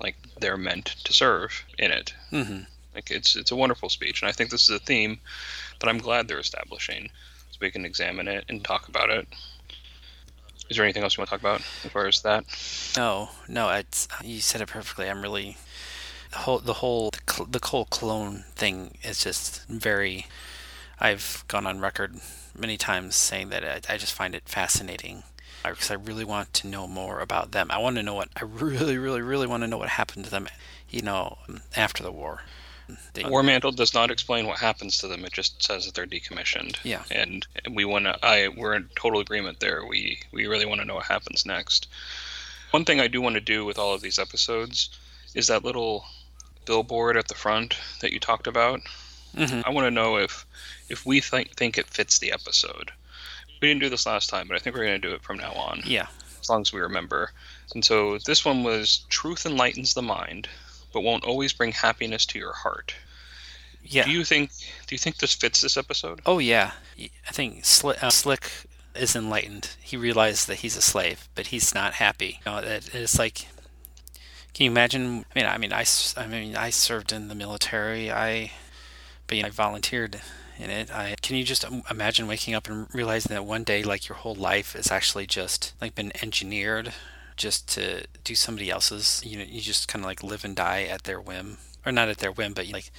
like 0.00 0.16
they're 0.40 0.56
meant 0.56 0.86
to 1.04 1.12
serve 1.12 1.64
in 1.78 1.90
it. 1.90 2.14
Mm-hmm. 2.30 2.62
Like 2.94 3.10
it's 3.10 3.36
it's 3.36 3.50
a 3.50 3.56
wonderful 3.56 3.88
speech, 3.88 4.22
and 4.22 4.28
I 4.28 4.32
think 4.32 4.50
this 4.50 4.68
is 4.68 4.70
a 4.70 4.78
theme 4.78 5.20
that 5.80 5.88
I'm 5.88 5.98
glad 5.98 6.28
they're 6.28 6.40
establishing, 6.40 7.10
so 7.50 7.58
we 7.60 7.70
can 7.70 7.84
examine 7.84 8.28
it 8.28 8.44
and 8.48 8.64
talk 8.64 8.88
about 8.88 9.10
it. 9.10 9.28
Is 10.68 10.76
there 10.76 10.84
anything 10.84 11.02
else 11.02 11.16
you 11.16 11.20
want 11.20 11.30
to 11.30 11.36
talk 11.36 11.40
about 11.40 11.60
as 11.84 11.90
far 11.90 12.06
as 12.06 12.22
that? 12.22 12.44
No, 12.96 13.30
no, 13.48 13.70
it's 13.70 14.08
you 14.22 14.40
said 14.40 14.60
it 14.60 14.68
perfectly. 14.68 15.08
I'm 15.08 15.22
really 15.22 15.56
the 16.30 16.38
whole 16.38 16.58
the 16.58 16.74
whole 16.74 17.12
the 17.48 17.60
whole 17.62 17.86
clone 17.86 18.44
thing 18.54 18.98
is 19.02 19.22
just 19.22 19.66
very. 19.66 20.26
I've 20.98 21.44
gone 21.48 21.66
on 21.66 21.80
record 21.80 22.16
many 22.56 22.76
times 22.76 23.16
saying 23.16 23.48
that 23.50 23.64
I, 23.64 23.94
I 23.94 23.96
just 23.96 24.12
find 24.12 24.34
it 24.34 24.42
fascinating 24.46 25.22
uh, 25.64 25.70
because 25.70 25.90
I 25.90 25.94
really 25.94 26.24
want 26.24 26.52
to 26.54 26.68
know 26.68 26.86
more 26.86 27.20
about 27.20 27.52
them. 27.52 27.68
I 27.70 27.78
want 27.78 27.96
to 27.96 28.02
know 28.02 28.14
what 28.14 28.28
I 28.36 28.44
really, 28.44 28.98
really, 28.98 29.22
really 29.22 29.46
want 29.46 29.62
to 29.62 29.66
know 29.66 29.78
what 29.78 29.88
happened 29.88 30.24
to 30.26 30.30
them, 30.30 30.48
you 30.88 31.02
know, 31.02 31.38
after 31.74 32.02
the 32.02 32.12
war. 32.12 32.42
They, 33.14 33.24
War 33.24 33.42
Mantle 33.42 33.72
does 33.72 33.94
not 33.94 34.10
explain 34.10 34.46
what 34.46 34.58
happens 34.58 34.98
to 34.98 35.08
them. 35.08 35.24
It 35.24 35.32
just 35.32 35.62
says 35.62 35.84
that 35.86 35.94
they're 35.94 36.06
decommissioned. 36.06 36.76
Yeah. 36.84 37.02
And, 37.10 37.46
we 37.70 37.84
want 37.84 38.04
to. 38.06 38.18
I 38.24 38.48
we're 38.48 38.74
in 38.74 38.88
total 38.96 39.20
agreement 39.20 39.60
there. 39.60 39.84
We 39.86 40.20
we 40.32 40.46
really 40.46 40.66
want 40.66 40.80
to 40.80 40.86
know 40.86 40.94
what 40.96 41.06
happens 41.06 41.44
next. 41.46 41.88
One 42.70 42.84
thing 42.84 43.00
I 43.00 43.08
do 43.08 43.20
want 43.20 43.34
to 43.34 43.40
do 43.40 43.64
with 43.64 43.78
all 43.78 43.94
of 43.94 44.00
these 44.00 44.18
episodes 44.18 44.90
is 45.34 45.46
that 45.48 45.64
little 45.64 46.04
billboard 46.66 47.16
at 47.16 47.28
the 47.28 47.34
front 47.34 47.76
that 48.00 48.12
you 48.12 48.20
talked 48.20 48.46
about. 48.46 48.80
Mhm. 49.36 49.62
I 49.64 49.70
want 49.70 49.86
to 49.86 49.90
know 49.90 50.16
if 50.16 50.44
if 50.88 51.06
we 51.06 51.20
think 51.20 51.54
think 51.56 51.78
it 51.78 51.86
fits 51.86 52.18
the 52.18 52.32
episode. 52.32 52.90
We 53.60 53.68
didn't 53.68 53.82
do 53.82 53.90
this 53.90 54.06
last 54.06 54.30
time, 54.30 54.48
but 54.48 54.56
I 54.56 54.58
think 54.58 54.74
we're 54.74 54.86
going 54.86 55.00
to 55.00 55.08
do 55.08 55.14
it 55.14 55.22
from 55.22 55.36
now 55.36 55.52
on 55.52 55.82
yeah, 55.84 56.06
as 56.40 56.48
long 56.48 56.62
as 56.62 56.72
we 56.72 56.80
remember. 56.80 57.30
And 57.74 57.84
so 57.84 58.18
this 58.18 58.44
one 58.44 58.64
was 58.64 59.04
truth 59.10 59.44
enlightens 59.46 59.94
the 59.94 60.02
mind, 60.02 60.48
but 60.92 61.02
won't 61.02 61.24
always 61.24 61.52
bring 61.52 61.72
happiness 61.72 62.26
to 62.26 62.38
your 62.38 62.52
heart. 62.52 62.94
yeah. 63.82 64.04
Do 64.04 64.10
you 64.10 64.24
think 64.24 64.50
do 64.86 64.94
you 64.94 64.98
think 64.98 65.18
this 65.18 65.34
fits 65.34 65.60
this 65.60 65.76
episode? 65.76 66.20
Oh 66.26 66.38
yeah, 66.38 66.72
I 66.98 67.32
think 67.32 67.64
Slick, 67.64 68.02
uh, 68.02 68.10
Slick 68.10 68.50
is 68.94 69.14
enlightened. 69.16 69.76
He 69.80 69.96
realizes 69.96 70.46
that 70.46 70.56
he's 70.56 70.76
a 70.76 70.82
slave, 70.82 71.28
but 71.34 71.48
he's 71.48 71.74
not 71.74 71.94
happy. 71.94 72.40
You 72.44 72.52
know, 72.52 72.60
that 72.60 72.94
it's 72.94 73.18
like, 73.18 73.46
can 74.52 74.64
you 74.64 74.70
imagine? 74.70 75.24
I 75.34 75.38
mean, 75.38 75.46
I 75.46 75.58
mean, 75.58 75.72
I, 75.72 75.84
I 76.16 76.26
mean, 76.26 76.56
I 76.56 76.70
served 76.70 77.12
in 77.12 77.28
the 77.28 77.34
military. 77.34 78.10
I, 78.10 78.52
but 79.26 79.36
you 79.36 79.42
know, 79.42 79.48
I 79.48 79.50
volunteered 79.50 80.20
in 80.58 80.70
it. 80.70 80.90
I 80.92 81.14
can 81.22 81.36
you 81.36 81.44
just 81.44 81.64
imagine 81.90 82.26
waking 82.26 82.54
up 82.54 82.68
and 82.68 82.88
realizing 82.92 83.34
that 83.34 83.44
one 83.44 83.64
day, 83.64 83.82
like 83.82 84.08
your 84.08 84.16
whole 84.16 84.34
life 84.34 84.74
is 84.76 84.90
actually 84.90 85.26
just 85.26 85.72
like 85.80 85.94
been 85.94 86.12
engineered 86.22 86.92
just 87.40 87.66
to 87.70 88.04
do 88.22 88.34
somebody 88.34 88.70
else's. 88.70 89.22
You 89.24 89.38
know, 89.38 89.44
you 89.48 89.60
just 89.60 89.88
kind 89.88 90.04
of 90.04 90.06
like 90.06 90.22
live 90.22 90.44
and 90.44 90.54
die 90.54 90.84
at 90.84 91.04
their 91.04 91.20
whim, 91.20 91.58
or 91.84 91.90
not 91.90 92.08
at 92.08 92.18
their 92.18 92.30
whim, 92.30 92.52
but 92.52 92.68
like 92.68 92.92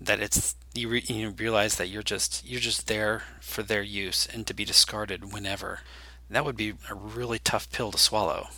that 0.00 0.20
it's 0.20 0.56
you, 0.74 0.88
re, 0.88 1.02
you 1.06 1.30
realize 1.30 1.76
that 1.76 1.88
you're 1.88 2.02
just 2.02 2.44
you're 2.44 2.60
just 2.60 2.88
there 2.88 3.22
for 3.40 3.62
their 3.62 3.82
use 3.82 4.26
and 4.26 4.46
to 4.46 4.54
be 4.54 4.64
discarded 4.64 5.32
whenever. 5.32 5.80
That 6.28 6.44
would 6.44 6.56
be 6.56 6.74
a 6.90 6.94
really 6.94 7.38
tough 7.38 7.70
pill 7.70 7.92
to 7.92 7.98
swallow. 7.98 8.48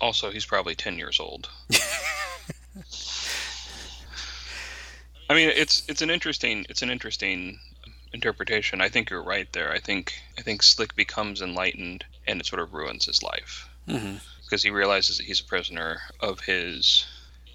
Also, 0.00 0.30
he's 0.30 0.44
probably 0.44 0.74
10 0.74 0.98
years 0.98 1.18
old. 1.20 1.48
I 5.30 5.34
mean, 5.34 5.48
it's 5.54 5.84
it's 5.88 6.02
an 6.02 6.10
interesting 6.10 6.66
it's 6.68 6.82
an 6.82 6.90
interesting 6.90 7.58
interpretation. 8.12 8.82
I 8.82 8.90
think 8.90 9.08
you're 9.08 9.22
right 9.22 9.50
there. 9.52 9.72
I 9.72 9.78
think 9.78 10.12
I 10.38 10.42
think 10.42 10.62
Slick 10.62 10.94
becomes 10.94 11.40
enlightened 11.40 12.04
and 12.26 12.40
it 12.40 12.46
sort 12.46 12.60
of 12.60 12.74
ruins 12.74 13.06
his 13.06 13.22
life 13.22 13.68
hmm 13.88 14.16
because 14.52 14.62
he 14.62 14.70
realizes 14.70 15.16
that 15.16 15.24
he's 15.24 15.40
a 15.40 15.44
prisoner 15.44 16.02
of 16.20 16.40
his 16.40 17.06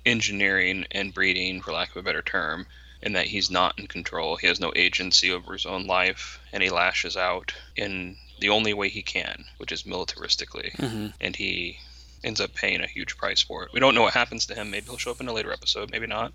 engineering 0.03 0.83
and 0.89 1.13
breeding, 1.13 1.61
for 1.61 1.71
lack 1.71 1.91
of 1.91 1.97
a 1.97 2.01
better 2.01 2.23
term, 2.23 2.65
and 3.03 3.15
that 3.15 3.27
he's 3.27 3.51
not 3.51 3.77
in 3.77 3.85
control. 3.85 4.35
He 4.35 4.47
has 4.47 4.59
no 4.59 4.73
agency 4.75 5.31
over 5.31 5.53
his 5.53 5.67
own 5.67 5.85
life, 5.85 6.39
and 6.51 6.63
he 6.63 6.71
lashes 6.71 7.15
out 7.15 7.53
in 7.75 8.17
the 8.39 8.49
only 8.49 8.73
way 8.73 8.89
he 8.89 9.03
can, 9.03 9.45
which 9.57 9.71
is 9.71 9.83
militaristically. 9.83 10.73
hmm 10.75 11.09
and 11.21 11.35
he 11.35 11.77
ends 12.23 12.41
up 12.41 12.55
paying 12.55 12.81
a 12.81 12.87
huge 12.87 13.15
price 13.15 13.43
for 13.43 13.61
it. 13.61 13.69
We 13.73 13.79
don't 13.79 13.93
know 13.93 14.01
what 14.01 14.15
happens 14.15 14.47
to 14.47 14.55
him. 14.55 14.71
Maybe 14.71 14.87
he'll 14.87 14.97
show 14.97 15.11
up 15.11 15.21
in 15.21 15.27
a 15.27 15.33
later 15.33 15.53
episode, 15.53 15.91
maybe 15.91 16.07
not. 16.07 16.33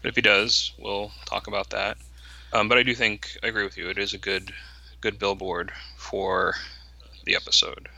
But 0.00 0.08
if 0.08 0.16
he 0.16 0.22
does, 0.22 0.72
we'll 0.78 1.12
talk 1.26 1.46
about 1.46 1.68
that. 1.70 1.98
Um, 2.54 2.70
but 2.70 2.78
I 2.78 2.84
do 2.84 2.94
think 2.94 3.36
I 3.42 3.48
agree 3.48 3.64
with 3.64 3.76
you. 3.76 3.90
It 3.90 3.98
is 3.98 4.14
a 4.14 4.18
good, 4.18 4.50
good 5.02 5.18
billboard 5.18 5.72
for 5.98 6.54
the 7.26 7.36
episode. 7.36 7.90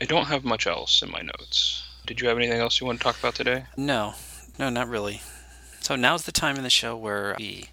I 0.00 0.04
don't 0.06 0.28
have 0.28 0.44
much 0.44 0.66
else 0.66 1.02
in 1.02 1.10
my 1.10 1.20
notes. 1.20 1.86
Did 2.06 2.20
you 2.20 2.28
have 2.28 2.38
anything 2.38 2.58
else 2.58 2.80
you 2.80 2.86
want 2.86 2.98
to 2.98 3.04
talk 3.04 3.18
about 3.18 3.34
today? 3.34 3.64
No, 3.76 4.14
no, 4.58 4.70
not 4.70 4.88
really. 4.88 5.20
So 5.80 5.94
now's 5.94 6.24
the 6.24 6.32
time 6.32 6.56
in 6.56 6.62
the 6.62 6.70
show 6.70 6.96
where 6.96 7.34
we 7.38 7.70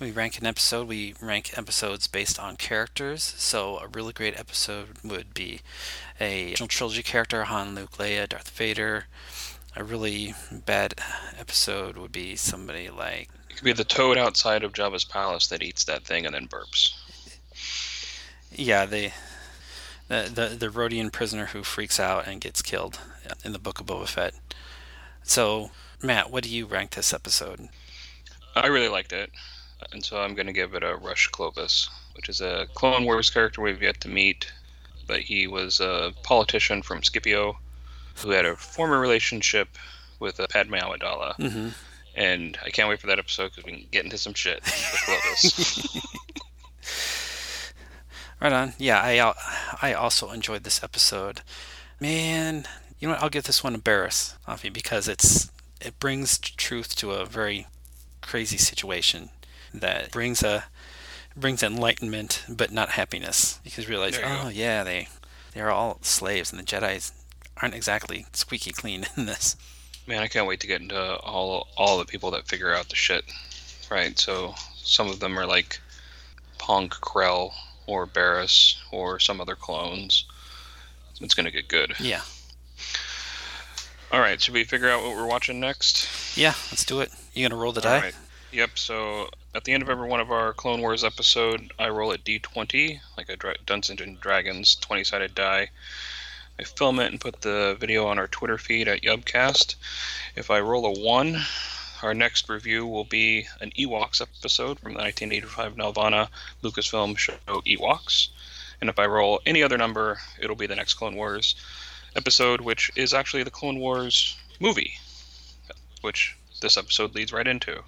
we 0.00 0.10
rank 0.10 0.38
an 0.38 0.46
episode. 0.46 0.88
We 0.88 1.14
rank 1.20 1.56
episodes 1.56 2.08
based 2.08 2.38
on 2.38 2.56
characters. 2.56 3.22
So 3.22 3.78
a 3.78 3.86
really 3.86 4.12
great 4.12 4.38
episode 4.38 4.88
would 5.04 5.34
be 5.34 5.60
a 6.20 6.50
original 6.50 6.68
trilogy 6.68 7.02
character: 7.02 7.44
Han, 7.44 7.76
Luke, 7.76 7.92
Leia, 7.92 8.28
Darth 8.28 8.50
Vader. 8.50 9.06
A 9.76 9.84
really 9.84 10.34
bad 10.50 10.94
episode 11.38 11.96
would 11.96 12.12
be 12.12 12.36
somebody 12.36 12.90
like 12.90 13.30
It 13.48 13.56
could 13.56 13.64
be 13.64 13.72
the 13.72 13.84
toad 13.84 14.18
outside 14.18 14.64
of 14.64 14.72
Jabba's 14.72 15.04
palace 15.04 15.46
that 15.46 15.62
eats 15.62 15.84
that 15.84 16.04
thing 16.04 16.26
and 16.26 16.34
then 16.34 16.48
burps. 16.48 16.92
Yeah, 18.50 18.84
the 18.84 19.12
the 20.08 20.30
the, 20.32 20.56
the 20.56 20.68
Rodian 20.68 21.12
prisoner 21.12 21.46
who 21.46 21.62
freaks 21.62 21.98
out 22.00 22.26
and 22.26 22.40
gets 22.40 22.62
killed 22.62 22.98
in 23.44 23.52
the 23.52 23.58
Book 23.58 23.80
of 23.80 23.86
Boba 23.86 24.08
Fett. 24.08 24.34
So, 25.22 25.70
Matt, 26.02 26.30
what 26.30 26.44
do 26.44 26.50
you 26.50 26.66
rank 26.66 26.90
this 26.92 27.12
episode? 27.14 27.68
I 28.56 28.66
really 28.66 28.88
liked 28.88 29.12
it, 29.12 29.30
and 29.92 30.04
so 30.04 30.20
I'm 30.20 30.34
going 30.34 30.46
to 30.48 30.52
give 30.52 30.74
it 30.74 30.82
a 30.82 30.96
Rush 30.96 31.28
Clovis, 31.28 31.88
which 32.14 32.28
is 32.28 32.40
a 32.40 32.66
Clone 32.74 33.04
Wars 33.04 33.30
character 33.30 33.62
we've 33.62 33.80
yet 33.82 34.00
to 34.02 34.08
meet, 34.08 34.52
but 35.06 35.20
he 35.20 35.46
was 35.46 35.80
a 35.80 36.12
politician 36.22 36.82
from 36.82 37.02
Scipio 37.02 37.56
who 38.16 38.30
had 38.30 38.44
a 38.44 38.56
former 38.56 39.00
relationship 39.00 39.68
with 40.20 40.38
uh, 40.38 40.46
Padme 40.50 40.74
Amidala, 40.74 41.34
Mm-hmm. 41.38 41.68
and 42.14 42.58
I 42.64 42.68
can't 42.70 42.88
wait 42.90 43.00
for 43.00 43.06
that 43.06 43.18
episode 43.18 43.52
because 43.52 43.64
we 43.64 43.72
can 43.72 43.86
get 43.90 44.04
into 44.04 44.18
some 44.18 44.34
shit 44.34 44.60
with 44.62 45.02
Clovis. 45.06 46.06
Right 48.42 48.52
on. 48.52 48.72
Yeah, 48.76 49.00
I 49.00 49.32
I 49.80 49.92
also 49.94 50.32
enjoyed 50.32 50.64
this 50.64 50.82
episode. 50.82 51.42
Man, 52.00 52.64
you 52.98 53.06
know 53.06 53.14
what? 53.14 53.22
I'll 53.22 53.30
give 53.30 53.44
this 53.44 53.62
one 53.62 53.76
a 53.76 53.78
Barris 53.78 54.34
off 54.48 54.64
you 54.64 54.72
because 54.72 55.06
it's 55.06 55.48
it 55.80 56.00
brings 56.00 56.38
truth 56.38 56.96
to 56.96 57.12
a 57.12 57.24
very 57.24 57.68
crazy 58.20 58.56
situation 58.56 59.30
that 59.72 60.10
brings 60.10 60.42
a 60.42 60.64
brings 61.36 61.62
enlightenment 61.62 62.44
but 62.48 62.72
not 62.72 62.90
happiness 62.90 63.60
because 63.62 63.84
you 63.84 63.90
realize 63.90 64.18
oh 64.18 64.42
go. 64.44 64.48
yeah 64.48 64.84
they 64.84 65.08
they 65.54 65.60
are 65.60 65.70
all 65.70 65.98
slaves 66.02 66.52
and 66.52 66.60
the 66.60 66.64
Jedi's 66.64 67.12
aren't 67.62 67.74
exactly 67.74 68.26
squeaky 68.32 68.72
clean 68.72 69.06
in 69.16 69.26
this. 69.26 69.56
Man, 70.08 70.20
I 70.20 70.26
can't 70.26 70.48
wait 70.48 70.58
to 70.60 70.66
get 70.66 70.80
into 70.80 71.16
all 71.18 71.68
all 71.76 71.96
the 71.96 72.04
people 72.06 72.32
that 72.32 72.48
figure 72.48 72.74
out 72.74 72.88
the 72.88 72.96
shit. 72.96 73.24
Right, 73.88 74.18
so 74.18 74.54
some 74.74 75.08
of 75.08 75.20
them 75.20 75.38
are 75.38 75.46
like 75.46 75.80
Pong, 76.58 76.88
Krell, 76.88 77.52
or 77.86 78.06
Barriss, 78.06 78.76
or 78.90 79.18
some 79.18 79.40
other 79.40 79.56
clones. 79.56 80.24
It's 81.20 81.34
gonna 81.34 81.50
get 81.50 81.68
good. 81.68 81.94
Yeah. 82.00 82.22
All 84.10 84.20
right, 84.20 84.40
should 84.40 84.54
we 84.54 84.64
figure 84.64 84.90
out 84.90 85.02
what 85.02 85.16
we're 85.16 85.26
watching 85.26 85.58
next? 85.60 86.36
Yeah, 86.36 86.54
let's 86.70 86.84
do 86.84 87.00
it. 87.00 87.10
You 87.32 87.48
gonna 87.48 87.60
roll 87.60 87.72
the 87.72 87.80
die? 87.80 88.00
right. 88.00 88.14
Yep. 88.52 88.70
So 88.78 89.30
at 89.54 89.64
the 89.64 89.72
end 89.72 89.82
of 89.82 89.88
every 89.88 90.06
one 90.06 90.20
of 90.20 90.30
our 90.30 90.52
Clone 90.52 90.82
Wars 90.82 91.04
episode, 91.04 91.72
I 91.78 91.88
roll 91.88 92.12
a 92.12 92.18
d20, 92.18 93.00
like 93.16 93.30
a 93.30 93.36
Dra- 93.36 93.56
Dungeons 93.64 94.00
and 94.00 94.20
Dragons 94.20 94.76
20-sided 94.82 95.34
die. 95.34 95.70
I 96.60 96.64
film 96.64 97.00
it 97.00 97.10
and 97.10 97.20
put 97.20 97.40
the 97.40 97.76
video 97.80 98.06
on 98.06 98.18
our 98.18 98.28
Twitter 98.28 98.58
feed 98.58 98.88
at 98.88 99.02
Yubcast. 99.02 99.76
If 100.36 100.50
I 100.50 100.60
roll 100.60 100.84
a 100.84 101.00
one, 101.00 101.40
our 102.02 102.14
next 102.14 102.48
review 102.48 102.86
will 102.86 103.04
be 103.04 103.46
an 103.60 103.70
Ewoks 103.78 104.20
episode 104.20 104.80
from 104.80 104.94
the 104.94 104.98
1985 104.98 105.74
Nelvana 105.76 106.28
Lucasfilm 106.62 107.16
show 107.16 107.34
Ewoks. 107.46 108.28
And 108.80 108.90
if 108.90 108.98
I 108.98 109.06
roll 109.06 109.40
any 109.46 109.62
other 109.62 109.78
number, 109.78 110.18
it'll 110.40 110.56
be 110.56 110.66
the 110.66 110.76
next 110.76 110.94
Clone 110.94 111.14
Wars 111.14 111.54
episode, 112.16 112.60
which 112.60 112.90
is 112.96 113.14
actually 113.14 113.44
the 113.44 113.50
Clone 113.50 113.78
Wars 113.78 114.36
movie, 114.58 114.94
which 116.00 116.36
this 116.60 116.76
episode 116.76 117.14
leads 117.14 117.32
right 117.32 117.46
into. 117.46 117.82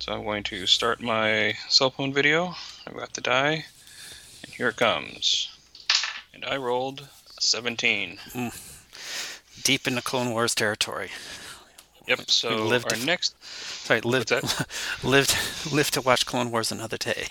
So 0.00 0.12
I'm 0.12 0.24
going 0.24 0.42
to 0.44 0.66
start 0.66 1.00
my 1.00 1.56
cell 1.68 1.90
phone 1.90 2.12
video. 2.12 2.56
I've 2.86 2.96
got 2.96 3.14
the 3.14 3.20
die, 3.20 3.64
and 4.42 4.52
here 4.52 4.68
it 4.68 4.76
comes. 4.76 5.50
And 6.32 6.44
I 6.44 6.56
rolled 6.56 7.08
a 7.38 7.40
17. 7.40 8.18
Mm. 8.32 9.62
Deep 9.62 9.86
into 9.86 10.02
Clone 10.02 10.30
Wars 10.30 10.54
territory. 10.54 11.10
Yep. 12.06 12.30
So 12.30 12.66
lived 12.66 12.92
our 12.92 12.98
to- 12.98 13.06
next, 13.06 13.34
Sorry, 13.44 14.00
lived 14.00 14.30
What's 14.30 15.02
lived 15.04 15.36
lived 15.72 15.94
to 15.94 16.00
watch 16.00 16.26
Clone 16.26 16.50
Wars 16.50 16.70
another 16.72 16.96
day. 16.98 17.26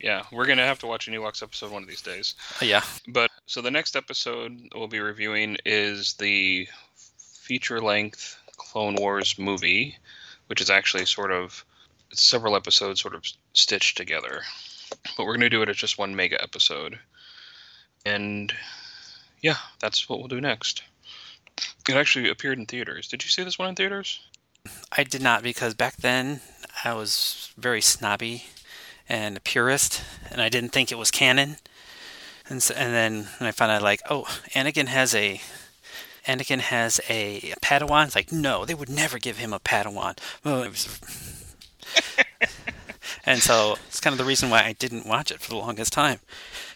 yeah, 0.00 0.22
we're 0.32 0.46
gonna 0.46 0.64
have 0.64 0.78
to 0.80 0.86
watch 0.86 1.06
a 1.06 1.10
New 1.10 1.20
Ewoks 1.20 1.42
episode 1.42 1.70
one 1.70 1.82
of 1.82 1.88
these 1.88 2.02
days. 2.02 2.34
Uh, 2.60 2.64
yeah. 2.64 2.82
But 3.08 3.30
so 3.46 3.60
the 3.60 3.70
next 3.70 3.94
episode 3.96 4.58
we'll 4.74 4.88
be 4.88 5.00
reviewing 5.00 5.56
is 5.66 6.14
the 6.14 6.66
feature-length 7.18 8.38
Clone 8.56 8.94
Wars 8.96 9.38
movie, 9.38 9.96
which 10.46 10.60
is 10.60 10.70
actually 10.70 11.04
sort 11.04 11.30
of 11.30 11.64
several 12.12 12.56
episodes 12.56 13.00
sort 13.02 13.14
of 13.14 13.24
stitched 13.52 13.96
together. 13.96 14.42
But 15.16 15.26
we're 15.26 15.34
gonna 15.34 15.50
do 15.50 15.62
it 15.62 15.68
as 15.68 15.76
just 15.76 15.98
one 15.98 16.16
mega 16.16 16.42
episode, 16.42 16.98
and 18.06 18.52
yeah, 19.42 19.56
that's 19.80 20.08
what 20.08 20.20
we'll 20.20 20.28
do 20.28 20.40
next. 20.40 20.82
It 21.88 21.94
actually 21.96 22.28
appeared 22.30 22.58
in 22.58 22.66
theaters. 22.66 23.08
Did 23.08 23.22
you 23.24 23.30
see 23.30 23.44
this 23.44 23.58
one 23.58 23.68
in 23.68 23.74
theaters? 23.74 24.20
I 24.92 25.04
did 25.04 25.22
not 25.22 25.42
because 25.42 25.74
back 25.74 25.96
then 25.96 26.40
I 26.84 26.94
was 26.94 27.52
very 27.58 27.80
snobby 27.80 28.44
and 29.08 29.36
a 29.36 29.40
purist, 29.40 30.02
and 30.30 30.40
I 30.40 30.48
didn't 30.48 30.70
think 30.70 30.90
it 30.90 30.98
was 30.98 31.10
canon. 31.10 31.56
And 32.48 32.62
so, 32.62 32.74
and 32.74 32.94
then 32.94 33.28
I 33.40 33.50
found 33.52 33.72
out, 33.72 33.82
like, 33.82 34.00
oh, 34.08 34.24
Anakin 34.54 34.86
has 34.86 35.14
a 35.14 35.40
Anakin 36.26 36.60
has 36.60 37.00
a 37.08 37.52
Padawan. 37.62 38.06
It's 38.06 38.14
like, 38.14 38.32
no, 38.32 38.64
they 38.64 38.74
would 38.74 38.88
never 38.88 39.18
give 39.18 39.36
him 39.38 39.52
a 39.52 39.60
Padawan. 39.60 40.18
Well, 40.42 40.60
was- 40.68 40.98
and 43.26 43.40
so 43.40 43.76
it's 43.88 44.00
kind 44.00 44.12
of 44.12 44.18
the 44.18 44.24
reason 44.24 44.48
why 44.48 44.62
I 44.64 44.72
didn't 44.72 45.06
watch 45.06 45.30
it 45.30 45.40
for 45.40 45.50
the 45.50 45.56
longest 45.56 45.92
time, 45.92 46.20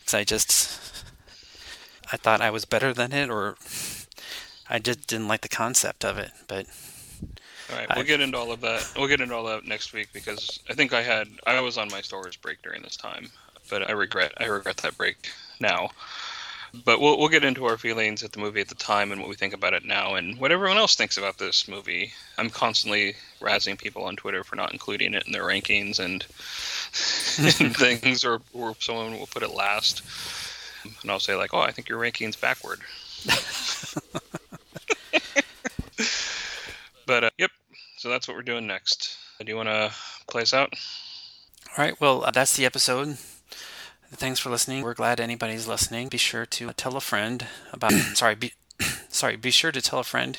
because 0.01 0.15
I 0.15 0.25
just 0.25 0.81
I 2.13 2.17
thought 2.19 2.41
I 2.43 2.51
was 2.51 2.65
better 2.67 2.93
than 2.93 3.13
it, 3.13 3.31
or 3.31 3.57
I 4.71 4.79
just 4.79 5.07
didn't 5.07 5.29
like 5.29 5.41
the 5.43 5.49
concept 5.49 6.05
of 6.05 6.19
it. 6.19 6.31
But 6.47 6.67
All 7.71 7.77
right, 7.79 7.89
we'll 7.91 8.01
I- 8.01 8.03
get 8.03 8.21
into 8.21 8.37
all 8.39 8.53
of 8.53 8.61
that. 8.61 8.93
We'll 8.97 9.09
get 9.09 9.21
into 9.21 9.35
all 9.35 9.45
that 9.45 9.65
next 9.65 9.93
week 9.93 10.09
because 10.13 10.61
I 10.69 10.75
think 10.75 10.93
I 10.93 11.03
had 11.03 11.29
I 11.47 11.61
was 11.61 11.79
on 11.79 11.89
my 11.91 12.01
Star 12.01 12.21
Wars 12.21 12.37
break 12.37 12.63
during 12.63 12.83
this 12.83 12.97
time, 12.97 13.31
but 13.71 13.89
I 13.89 13.93
regret 13.93 14.33
I 14.39 14.47
regret 14.47 14.79
that 14.79 14.97
break 14.97 15.31
now. 15.61 15.91
But 16.85 17.01
we'll 17.01 17.19
we'll 17.19 17.31
get 17.31 17.45
into 17.47 17.65
our 17.65 17.79
feelings 17.79 18.23
at 18.23 18.33
the 18.33 18.41
movie 18.41 18.61
at 18.61 18.69
the 18.69 18.75
time 18.75 19.11
and 19.11 19.23
what 19.23 19.31
we 19.31 19.37
think 19.37 19.55
about 19.55 19.73
it 19.73 19.87
now 19.87 20.17
and 20.17 20.39
what 20.39 20.53
everyone 20.53 20.77
else 20.77 20.97
thinks 20.97 21.17
about 21.17 21.39
this 21.39 21.67
movie. 21.67 22.13
I'm 22.37 22.51
constantly 22.51 23.15
razzing 23.41 23.79
people 23.79 24.05
on 24.05 24.17
Twitter 24.17 24.45
for 24.45 24.55
not 24.55 24.73
including 24.73 25.15
it 25.15 25.25
in 25.27 25.33
their 25.33 25.45
rankings 25.45 25.99
and, 25.99 26.27
and 27.65 27.75
things, 28.03 28.23
or 28.23 28.43
or 28.53 28.75
someone 28.81 29.19
will 29.19 29.27
put 29.29 29.43
it 29.43 29.55
last, 29.55 30.03
and 31.01 31.11
I'll 31.11 31.21
say 31.21 31.35
like, 31.37 31.55
"Oh, 31.55 31.61
I 31.61 31.73
think 31.73 31.89
your 31.89 31.97
ranking's 31.99 32.37
backward." 32.37 32.81
But 37.09 37.25
uh, 37.25 37.31
yep, 37.39 37.51
so 37.97 38.11
that's 38.11 38.29
what 38.29 38.37
we're 38.37 38.43
doing 38.43 38.67
next. 38.67 39.17
Do 39.41 39.47
you 39.47 39.57
want 39.57 39.71
to 39.71 39.91
play 40.31 40.43
us 40.43 40.53
out? 40.53 40.75
All 41.71 41.83
right, 41.83 41.99
well, 41.99 42.23
uh, 42.23 42.31
that's 42.31 42.55
the 42.55 42.67
episode. 42.67 43.17
Thanks 44.13 44.39
for 44.39 44.51
listening. 44.51 44.83
We're 44.83 44.93
glad 44.93 45.19
anybody's 45.19 45.67
listening. 45.67 46.09
Be 46.09 46.19
sure 46.19 46.45
to 46.45 46.73
tell 46.75 46.99
a 46.99 47.01
friend 47.01 47.47
about. 47.73 47.93
sorry, 48.15 48.35
be 48.35 48.53
sorry. 49.09 49.37
Be 49.37 49.51
sure 49.51 49.73
to 49.73 49.81
tell 49.81 50.01
a 50.01 50.05
friend 50.05 50.39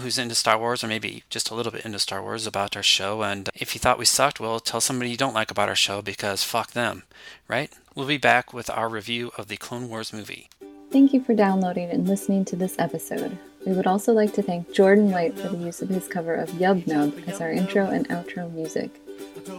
who's 0.00 0.16
into 0.16 0.36
Star 0.36 0.56
Wars 0.58 0.84
or 0.84 0.86
maybe 0.86 1.24
just 1.28 1.50
a 1.50 1.56
little 1.56 1.72
bit 1.72 1.84
into 1.84 1.98
Star 1.98 2.22
Wars 2.22 2.46
about 2.46 2.76
our 2.76 2.84
show. 2.84 3.24
And 3.24 3.50
if 3.52 3.74
you 3.74 3.80
thought 3.80 3.98
we 3.98 4.04
sucked, 4.04 4.38
well, 4.38 4.60
tell 4.60 4.80
somebody 4.80 5.10
you 5.10 5.16
don't 5.16 5.34
like 5.34 5.50
about 5.50 5.68
our 5.68 5.74
show 5.74 6.02
because 6.02 6.44
fuck 6.44 6.70
them, 6.70 7.02
right? 7.48 7.72
We'll 7.96 8.06
be 8.06 8.16
back 8.16 8.54
with 8.54 8.70
our 8.70 8.88
review 8.88 9.32
of 9.36 9.48
the 9.48 9.56
Clone 9.56 9.88
Wars 9.88 10.12
movie. 10.12 10.48
Thank 10.92 11.12
you 11.12 11.22
for 11.22 11.34
downloading 11.34 11.90
and 11.90 12.06
listening 12.06 12.44
to 12.46 12.56
this 12.56 12.78
episode. 12.78 13.36
We 13.66 13.72
would 13.72 13.86
also 13.86 14.12
like 14.12 14.32
to 14.34 14.42
thank 14.42 14.72
Jordan 14.72 15.10
White 15.10 15.38
for 15.38 15.48
the 15.48 15.58
use 15.58 15.82
of 15.82 15.90
his 15.90 16.08
cover 16.08 16.34
of 16.34 16.48
Yub 16.52 16.86
Nub 16.86 17.14
as 17.26 17.40
our 17.40 17.52
intro 17.52 17.86
and 17.86 18.08
outro 18.08 18.50
music. 18.52 18.90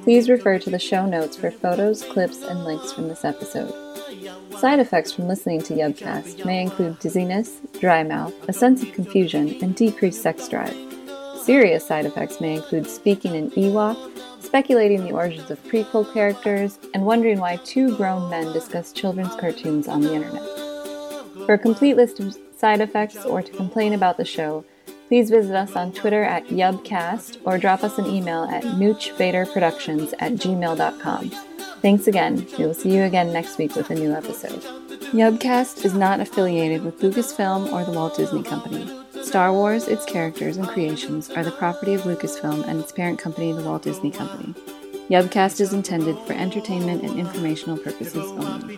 Please 0.03 0.29
refer 0.29 0.57
to 0.59 0.69
the 0.69 0.79
show 0.79 1.05
notes 1.05 1.37
for 1.37 1.51
photos, 1.51 2.03
clips, 2.03 2.41
and 2.41 2.63
links 2.65 2.91
from 2.91 3.07
this 3.07 3.23
episode. 3.23 3.73
Side 4.57 4.79
effects 4.79 5.11
from 5.11 5.27
listening 5.27 5.61
to 5.63 5.73
Yubcast 5.73 6.45
may 6.45 6.61
include 6.61 6.99
dizziness, 6.99 7.61
dry 7.79 8.03
mouth, 8.03 8.33
a 8.49 8.53
sense 8.53 8.81
of 8.81 8.91
confusion, 8.91 9.55
and 9.61 9.75
decreased 9.75 10.21
sex 10.21 10.47
drive. 10.47 10.75
Serious 11.43 11.85
side 11.85 12.05
effects 12.05 12.41
may 12.41 12.55
include 12.55 12.87
speaking 12.87 13.35
in 13.35 13.51
Ewok, 13.51 13.97
speculating 14.39 15.03
the 15.03 15.11
origins 15.11 15.49
of 15.49 15.63
prequel 15.63 16.11
characters, 16.13 16.77
and 16.93 17.05
wondering 17.05 17.39
why 17.39 17.55
two 17.57 17.95
grown 17.97 18.29
men 18.29 18.51
discuss 18.51 18.91
children's 18.91 19.35
cartoons 19.35 19.87
on 19.87 20.01
the 20.01 20.13
internet. 20.13 20.43
For 21.45 21.53
a 21.53 21.59
complete 21.59 21.95
list 21.95 22.19
of 22.19 22.37
side 22.61 22.79
effects 22.79 23.25
or 23.25 23.41
to 23.41 23.51
complain 23.51 23.91
about 23.93 24.15
the 24.17 24.23
show, 24.23 24.63
please 25.07 25.29
visit 25.29 25.55
us 25.55 25.75
on 25.75 25.91
Twitter 25.91 26.23
at 26.23 26.47
Yubcast 26.47 27.39
or 27.43 27.57
drop 27.57 27.83
us 27.83 27.97
an 27.97 28.05
email 28.05 28.43
at 28.43 28.63
noochvaderproductions 28.63 30.13
at 30.19 30.33
gmail.com. 30.33 31.29
Thanks 31.81 32.07
again. 32.07 32.47
We 32.57 32.65
will 32.65 32.75
see 32.75 32.95
you 32.95 33.03
again 33.03 33.33
next 33.33 33.57
week 33.57 33.75
with 33.75 33.89
a 33.89 33.95
new 33.95 34.13
episode. 34.13 34.61
Yubcast 35.11 35.83
is 35.83 35.95
not 35.95 36.19
affiliated 36.19 36.85
with 36.85 37.01
Lucasfilm 37.01 37.73
or 37.73 37.83
the 37.83 37.91
Walt 37.91 38.15
Disney 38.15 38.43
Company. 38.43 38.87
Star 39.23 39.51
Wars, 39.51 39.87
its 39.87 40.05
characters, 40.05 40.57
and 40.57 40.67
creations 40.67 41.31
are 41.31 41.43
the 41.43 41.51
property 41.51 41.95
of 41.95 42.01
Lucasfilm 42.03 42.67
and 42.67 42.79
its 42.79 42.91
parent 42.91 43.19
company, 43.19 43.51
the 43.51 43.63
Walt 43.63 43.81
Disney 43.81 44.11
Company. 44.11 44.53
Yubcast 45.09 45.59
is 45.59 45.73
intended 45.73 46.17
for 46.19 46.33
entertainment 46.33 47.03
and 47.03 47.19
informational 47.19 47.77
purposes 47.77 48.23
only. 48.31 48.77